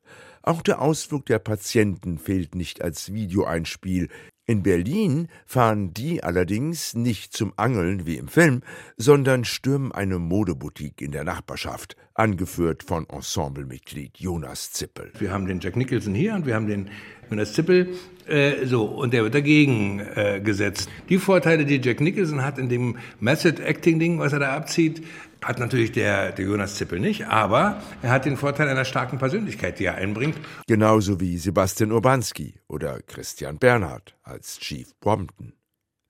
Auch 0.45 0.61
der 0.61 0.79
Ausflug 0.79 1.25
der 1.25 1.39
Patienten 1.39 2.19
fehlt 2.19 2.53
nicht 2.53 2.83
als 2.83 3.11
Videoeinspiel. 3.11 4.09
In 4.45 4.61
Berlin 4.61 5.27
fahren 5.47 5.91
die 5.91 6.23
allerdings 6.23 6.93
nicht 6.93 7.33
zum 7.33 7.51
Angeln 7.55 8.05
wie 8.05 8.17
im 8.17 8.27
Film, 8.27 8.61
sondern 8.95 9.43
stürmen 9.43 9.91
eine 9.91 10.19
Modeboutique 10.19 11.01
in 11.01 11.11
der 11.11 11.23
Nachbarschaft, 11.23 11.95
angeführt 12.13 12.83
von 12.83 13.09
Ensemblemitglied 13.09 14.19
Jonas 14.19 14.71
Zippel. 14.71 15.11
Wir 15.17 15.31
haben 15.31 15.47
den 15.47 15.61
Jack 15.61 15.75
Nicholson 15.77 16.13
hier 16.13 16.35
und 16.35 16.45
wir 16.45 16.53
haben 16.53 16.67
den 16.67 16.91
Jonas 17.31 17.53
Zippel, 17.53 17.95
äh, 18.27 18.67
so, 18.67 18.85
und 18.85 19.13
der 19.13 19.23
wird 19.23 19.33
dagegen 19.33 19.99
äh, 19.99 20.41
gesetzt. 20.43 20.89
Die 21.09 21.17
Vorteile, 21.17 21.65
die 21.65 21.81
Jack 21.81 22.01
Nicholson 22.01 22.43
hat 22.43 22.59
in 22.59 22.69
dem 22.69 22.97
Method 23.19 23.63
Acting 23.63 23.97
Ding, 23.97 24.19
was 24.19 24.31
er 24.31 24.39
da 24.39 24.55
abzieht, 24.55 25.01
hat 25.45 25.59
natürlich 25.59 25.91
der, 25.91 26.31
der 26.31 26.45
Jonas 26.45 26.73
Zippel 26.75 26.99
nicht, 26.99 27.27
aber 27.27 27.79
er 28.01 28.09
hat 28.09 28.25
den 28.25 28.35
Vorteil 28.35 28.67
einer 28.67 28.83
starken 28.83 29.19
Persönlichkeit, 29.19 29.79
die 29.79 29.85
er 29.85 29.95
einbringt. 29.95 30.35
Genauso 30.67 31.19
wie 31.19 31.37
Sebastian 31.37 31.91
Urbanski 31.91 32.55
oder 32.67 32.99
Christian 33.03 33.59
Bernhard 33.59 34.15
als 34.23 34.57
Chief 34.59 34.87
Brompton. 34.99 35.53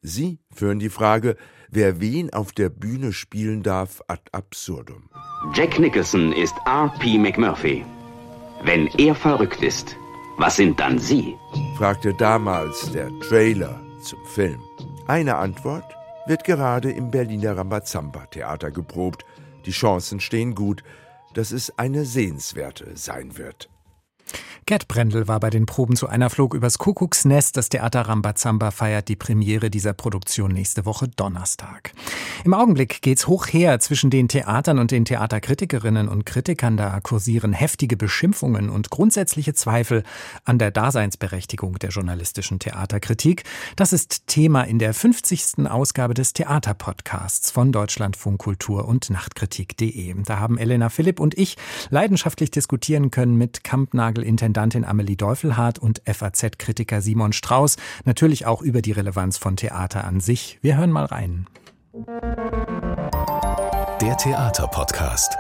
Sie 0.02 0.40
führen 0.54 0.80
die 0.80 0.90
Frage, 0.90 1.36
wer 1.70 2.00
wen 2.00 2.32
auf 2.32 2.54
der 2.54 2.70
Bühne 2.70 3.12
spielen 3.12 3.62
darf, 3.62 4.02
ad 4.08 4.22
absurdum. 4.32 5.10
Jack 5.54 5.80
Nicholson 5.80 6.32
ist 6.32 6.56
R.P. 6.66 7.18
McMurphy. 7.18 7.84
Wenn 8.64 8.88
er 8.98 9.16
verrückt 9.16 9.62
ist, 9.62 9.98
was 10.38 10.56
sind 10.56 10.80
dann 10.80 10.98
Sie? 10.98 11.36
fragte 11.78 12.14
damals 12.14 12.90
der 12.94 13.10
Trailer 13.28 13.82
zum 14.02 14.20
Film. 14.28 14.62
Eine 15.08 15.36
Antwort 15.36 15.94
wird 16.28 16.44
gerade 16.44 16.92
im 16.92 17.12
Berliner 17.12 17.58
Rambazamba-Theater 17.58 18.72
geprobt. 18.72 19.26
Die 19.66 19.72
Chancen 19.72 20.20
stehen 20.20 20.56
gut, 20.56 20.84
dass 21.34 21.52
es 21.52 21.78
eine 21.78 22.06
sehenswerte 22.06 22.96
sein 22.96 23.38
wird. 23.38 23.70
Gerd 24.68 24.88
Brendel 24.88 25.28
war 25.28 25.40
bei 25.40 25.52
den 25.52 25.68
Proben 25.68 25.96
zu 25.96 26.08
einer 26.08 26.32
Flug 26.32 26.56
übers 26.56 26.80
Kuckucksnest. 26.80 27.56
Das 27.56 27.70
Theater 27.70 28.02
Rambazamba 28.02 28.72
feiert 28.72 29.10
die 29.10 29.16
Premiere 29.16 29.70
dieser 29.70 29.94
Produktion 29.94 30.52
nächste 30.54 30.88
Woche 30.88 31.08
Donnerstag. 31.08 31.92
Im 32.44 32.56
Augenblick 32.56 33.04
geht's 33.04 33.28
hoch 33.28 33.46
her 33.46 33.80
zwischen 33.80 34.10
den 34.10 34.28
Theatern 34.28 34.80
und 34.80 34.90
den 34.90 35.06
Theaterkritikerinnen 35.06 36.08
und 36.08 36.26
Kritikern. 36.26 36.78
Da 36.78 37.00
kursieren 37.00 37.54
heftige 37.54 37.96
Beschimpfungen 37.96 38.72
und 38.72 38.90
grundsätzliche 38.90 39.54
Zweifel 39.54 40.02
an 40.46 40.58
der 40.58 40.72
Daseinsberechtigung 40.72 41.78
der 41.78 41.92
journalistischen 41.92 42.58
Theaterkritik. 42.58 43.44
Das 43.76 43.94
ist 43.94 44.26
Thema 44.26 44.64
in 44.64 44.80
der 44.80 44.96
50. 44.96 45.70
Ausgabe 45.70 46.16
des 46.16 46.34
Theaterpodcasts 46.34 47.52
von 47.52 47.72
Deutschlandfunk 47.72 48.40
Kultur 48.40 48.88
und 48.88 49.12
Nachtkritik.de. 49.12 50.16
Da 50.24 50.40
haben 50.40 50.58
Elena 50.58 50.90
Philipp 50.90 51.20
und 51.20 51.38
ich 51.38 51.56
leidenschaftlich 51.92 52.50
diskutieren 52.50 53.12
können 53.12 53.36
mit 53.36 53.64
Kampnagel-Intendant 53.64 54.55
Intendantin 54.56 54.86
Amelie 54.86 55.18
Deufelhardt 55.18 55.80
und 55.80 56.02
FAZ-Kritiker 56.06 57.02
Simon 57.02 57.34
Strauß 57.34 57.76
natürlich 58.06 58.46
auch 58.46 58.62
über 58.62 58.82
die 58.82 58.94
Relevanz 58.94 59.38
von 59.38 59.58
Theater 59.58 60.06
an 60.06 60.22
sich. 60.22 60.60
Wir 60.62 60.78
hören 60.78 60.92
mal 60.92 61.04
rein. 61.04 61.46
Der 64.02 64.16
Theaterpodcast 64.16 65.36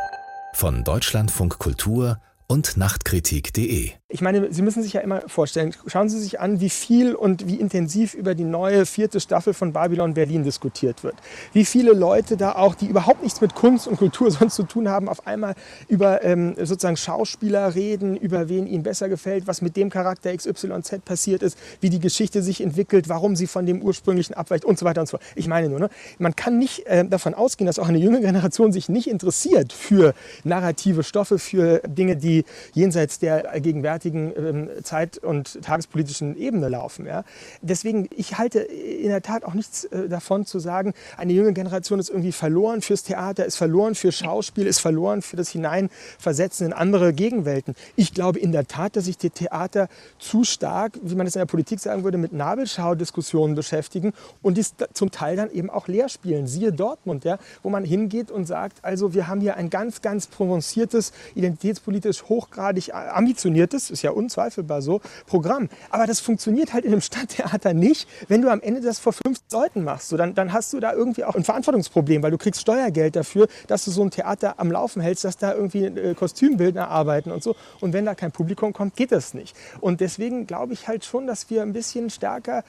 von 0.53 0.83
Deutschlandfunk 0.83 1.59
Kultur 1.59 2.19
und 2.49 2.75
Nachtkritik.de 2.75 3.93
ich 4.07 4.21
meine, 4.21 4.53
Sie 4.53 4.61
müssen 4.61 4.83
sich 4.83 4.93
ja 4.93 5.01
immer 5.01 5.23
vorstellen, 5.25 5.73
schauen 5.87 6.09
Sie 6.09 6.19
sich 6.19 6.39
an, 6.39 6.59
wie 6.59 6.69
viel 6.69 7.15
und 7.15 7.47
wie 7.47 7.55
intensiv 7.55 8.13
über 8.13 8.35
die 8.35 8.43
neue 8.43 8.85
vierte 8.85 9.19
Staffel 9.19 9.55
von 9.55 9.73
Babylon 9.73 10.13
Berlin 10.13 10.43
diskutiert 10.43 11.03
wird. 11.03 11.15
Wie 11.53 11.65
viele 11.65 11.91
Leute 11.91 12.37
da 12.37 12.51
auch, 12.51 12.75
die 12.75 12.85
überhaupt 12.85 13.23
nichts 13.23 13.41
mit 13.41 13.55
Kunst 13.55 13.87
und 13.87 13.97
Kultur 13.97 14.29
sonst 14.31 14.55
zu 14.55 14.63
tun 14.63 14.89
haben, 14.89 15.09
auf 15.09 15.25
einmal 15.25 15.55
über 15.87 16.23
ähm, 16.23 16.53
sozusagen 16.55 16.97
Schauspieler 16.97 17.73
reden, 17.73 18.15
über 18.15 18.47
wen 18.47 18.67
ihnen 18.67 18.83
besser 18.83 19.09
gefällt, 19.09 19.47
was 19.47 19.63
mit 19.63 19.75
dem 19.75 19.89
Charakter 19.89 20.37
XYZ 20.37 21.03
passiert 21.03 21.41
ist, 21.41 21.57
wie 21.81 21.89
die 21.89 21.99
Geschichte 21.99 22.43
sich 22.43 22.61
entwickelt, 22.61 23.09
warum 23.09 23.35
sie 23.35 23.47
von 23.47 23.65
dem 23.65 23.81
ursprünglichen 23.81 24.35
abweicht 24.35 24.65
und 24.65 24.77
so 24.77 24.85
weiter 24.85 25.01
und 25.01 25.07
so 25.07 25.17
fort. 25.17 25.23
Ich 25.33 25.47
meine 25.47 25.67
nur, 25.67 25.79
ne, 25.79 25.89
man 26.19 26.35
kann 26.35 26.59
nicht 26.59 26.85
äh, 26.85 27.05
davon 27.05 27.33
ausgehen, 27.33 27.65
dass 27.65 27.79
auch 27.79 27.87
eine 27.87 27.97
junge 27.97 28.21
Generation 28.21 28.71
sich 28.71 28.87
nicht 28.87 29.07
interessiert 29.07 29.73
für 29.73 30.13
narrative 30.43 31.03
Stoffe, 31.03 31.39
für 31.39 31.81
Dinge, 31.87 32.15
die 32.17 32.45
jenseits 32.73 33.17
der 33.17 33.51
gegenwärtigen 33.99 34.33
ähm, 34.37 34.83
zeit- 34.83 35.17
und 35.17 35.61
tagespolitischen 35.61 36.37
Ebene 36.37 36.69
laufen. 36.69 37.05
Ja. 37.05 37.23
Deswegen, 37.61 38.09
ich 38.15 38.37
halte 38.37 38.59
in 38.59 39.09
der 39.09 39.21
Tat 39.21 39.43
auch 39.43 39.53
nichts 39.53 39.85
äh, 39.85 40.09
davon 40.09 40.45
zu 40.45 40.59
sagen, 40.59 40.93
eine 41.17 41.33
junge 41.33 41.53
Generation 41.53 41.99
ist 41.99 42.09
irgendwie 42.09 42.31
verloren 42.31 42.81
fürs 42.81 43.03
Theater, 43.03 43.45
ist 43.45 43.55
verloren 43.55 43.95
für 43.95 44.11
Schauspiel, 44.11 44.67
ist 44.67 44.79
verloren 44.79 45.21
für 45.21 45.35
das 45.35 45.49
Hineinversetzen 45.49 46.67
in 46.67 46.73
andere 46.73 47.13
Gegenwelten. 47.13 47.75
Ich 47.95 48.13
glaube 48.13 48.39
in 48.39 48.51
der 48.51 48.67
Tat, 48.67 48.95
dass 48.95 49.05
sich 49.05 49.17
die 49.17 49.29
Theater 49.29 49.87
zu 50.19 50.43
stark, 50.43 50.99
wie 51.01 51.15
man 51.15 51.27
es 51.27 51.35
in 51.35 51.39
der 51.39 51.45
Politik 51.45 51.79
sagen 51.79 52.03
würde, 52.03 52.17
mit 52.17 52.33
Nabelschaudiskussionen 52.33 53.55
beschäftigen 53.55 54.13
und 54.41 54.57
dies 54.57 54.73
zum 54.93 55.11
Teil 55.11 55.35
dann 55.35 55.51
eben 55.51 55.69
auch 55.69 55.87
leer 55.87 56.09
spielen. 56.09 56.47
Siehe 56.47 56.71
Dortmund, 56.71 57.23
ja, 57.23 57.37
wo 57.63 57.69
man 57.69 57.83
hingeht 57.83 58.31
und 58.31 58.45
sagt, 58.45 58.83
also 58.83 59.13
wir 59.13 59.27
haben 59.27 59.41
hier 59.41 59.55
ein 59.55 59.69
ganz, 59.69 60.01
ganz 60.01 60.27
prononciertes, 60.27 61.13
identitätspolitisch 61.35 62.23
hochgradig 62.23 62.93
ambitioniertes, 62.93 63.84
ist 63.89 64.01
ja 64.01 64.11
unzweifelbar 64.11 64.81
so, 64.81 65.01
Programm. 65.27 65.69
Aber 65.89 66.05
das 66.07 66.19
funktioniert 66.19 66.73
halt 66.73 66.85
in 66.85 66.91
einem 66.91 67.01
Stadttheater 67.01 67.73
nicht, 67.73 68.07
wenn 68.27 68.41
du 68.41 68.49
am 68.49 68.61
Ende 68.61 68.81
das 68.81 68.99
vor 68.99 69.13
fünf 69.13 69.39
Leuten 69.51 69.83
machst. 69.83 70.09
So, 70.09 70.17
dann, 70.17 70.35
dann 70.35 70.53
hast 70.53 70.73
du 70.73 70.79
da 70.79 70.93
irgendwie 70.93 71.23
auch 71.23 71.35
ein 71.35 71.43
Verantwortungsproblem, 71.43 72.23
weil 72.23 72.31
du 72.31 72.37
kriegst 72.37 72.61
Steuergeld 72.61 73.15
dafür, 73.15 73.47
dass 73.67 73.85
du 73.85 73.91
so 73.91 74.03
ein 74.03 74.11
Theater 74.11 74.59
am 74.59 74.71
Laufen 74.71 75.01
hältst, 75.01 75.23
dass 75.23 75.37
da 75.37 75.53
irgendwie 75.53 75.85
äh, 75.85 76.13
Kostümbildner 76.13 76.89
arbeiten 76.89 77.31
und 77.31 77.43
so. 77.43 77.55
Und 77.79 77.93
wenn 77.93 78.05
da 78.05 78.15
kein 78.15 78.31
Publikum 78.31 78.73
kommt, 78.73 78.95
geht 78.95 79.11
das 79.11 79.33
nicht. 79.33 79.55
Und 79.81 80.01
deswegen 80.01 80.47
glaube 80.47 80.73
ich 80.73 80.87
halt 80.87 81.05
schon, 81.05 81.27
dass 81.27 81.49
wir 81.49 81.61
ein 81.61 81.73
bisschen 81.73 82.09
stärker 82.09 82.63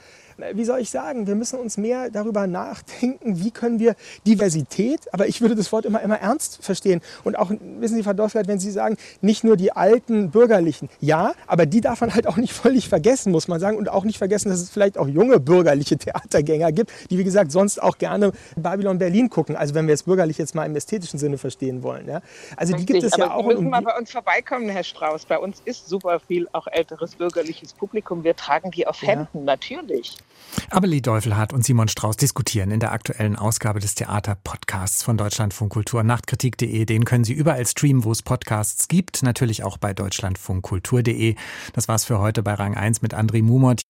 wie 0.53 0.65
soll 0.65 0.79
ich 0.79 0.89
sagen, 0.89 1.27
wir 1.27 1.35
müssen 1.35 1.59
uns 1.59 1.77
mehr 1.77 2.09
darüber 2.09 2.47
nachdenken, 2.47 3.39
wie 3.39 3.51
können 3.51 3.79
wir 3.79 3.95
Diversität, 4.25 5.01
aber 5.13 5.27
ich 5.27 5.41
würde 5.41 5.55
das 5.55 5.71
Wort 5.71 5.85
immer, 5.85 6.01
immer 6.01 6.19
ernst 6.19 6.63
verstehen. 6.63 7.01
Und 7.23 7.37
auch, 7.37 7.49
wissen 7.49 7.95
Sie, 7.95 8.03
Frau 8.03 8.13
Dorfleit, 8.13 8.47
wenn 8.47 8.59
Sie 8.59 8.71
sagen, 8.71 8.97
nicht 9.21 9.43
nur 9.43 9.57
die 9.57 9.71
alten 9.71 10.31
Bürgerlichen, 10.31 10.89
ja, 10.99 11.33
aber 11.47 11.65
die 11.65 11.81
darf 11.81 12.01
man 12.01 12.13
halt 12.13 12.27
auch 12.27 12.37
nicht 12.37 12.53
völlig 12.53 12.87
vergessen, 12.89 13.31
muss 13.31 13.47
man 13.47 13.59
sagen. 13.59 13.77
Und 13.77 13.89
auch 13.89 14.03
nicht 14.03 14.17
vergessen, 14.17 14.49
dass 14.49 14.61
es 14.61 14.69
vielleicht 14.69 14.97
auch 14.97 15.07
junge 15.07 15.39
bürgerliche 15.39 15.97
Theatergänger 15.97 16.71
gibt, 16.71 16.91
die, 17.09 17.17
wie 17.17 17.23
gesagt, 17.23 17.51
sonst 17.51 17.81
auch 17.81 17.97
gerne 17.97 18.31
Babylon 18.55 18.97
Berlin 18.97 19.29
gucken. 19.29 19.55
Also 19.55 19.73
wenn 19.73 19.87
wir 19.87 19.93
jetzt 19.93 20.05
bürgerlich 20.05 20.37
jetzt 20.37 20.55
mal 20.55 20.65
im 20.65 20.75
ästhetischen 20.75 21.19
Sinne 21.19 21.37
verstehen 21.37 21.83
wollen. 21.83 22.07
Ja. 22.07 22.21
Also 22.55 22.75
die 22.75 22.85
gibt 22.85 23.03
es 23.03 23.13
aber 23.13 23.25
ja 23.25 23.33
auch. 23.33 23.41
Sie 23.41 23.55
müssen 23.55 23.69
mal 23.69 23.81
bei 23.81 23.97
uns 23.97 24.11
vorbeikommen, 24.11 24.69
Herr 24.69 24.83
Strauß. 24.83 25.25
Bei 25.25 25.39
uns 25.39 25.61
ist 25.65 25.87
super 25.89 26.19
viel 26.19 26.47
auch 26.53 26.67
älteres 26.67 27.15
bürgerliches 27.15 27.73
Publikum. 27.73 28.23
Wir 28.23 28.35
tragen 28.35 28.71
die 28.71 28.87
auf 28.87 29.01
Händen, 29.01 29.39
ja. 29.39 29.43
natürlich. 29.43 30.17
Amelie 30.69 31.01
Deufelhardt 31.01 31.53
und 31.53 31.63
Simon 31.63 31.87
Strauß 31.87 32.17
diskutieren 32.17 32.71
in 32.71 32.79
der 32.79 32.91
aktuellen 32.91 33.35
Ausgabe 33.35 33.79
des 33.79 33.95
Theater-Podcasts 33.95 35.03
von 35.03 35.17
Deutschlandfunk 35.17 35.71
Kultur 35.71 36.03
Nachtkritik.de. 36.03 36.85
Den 36.85 37.05
können 37.05 37.23
Sie 37.23 37.33
überall 37.33 37.65
streamen, 37.65 38.03
wo 38.03 38.11
es 38.11 38.21
Podcasts 38.21 38.87
gibt. 38.87 39.23
Natürlich 39.23 39.63
auch 39.63 39.77
bei 39.77 39.93
deutschlandfunkkultur.de. 39.93 41.35
Das 41.73 41.87
war's 41.87 42.05
für 42.05 42.19
heute 42.19 42.43
bei 42.43 42.53
Rang 42.53 42.75
1 42.75 43.01
mit 43.01 43.13
André 43.13 43.41
Mumot. 43.41 43.81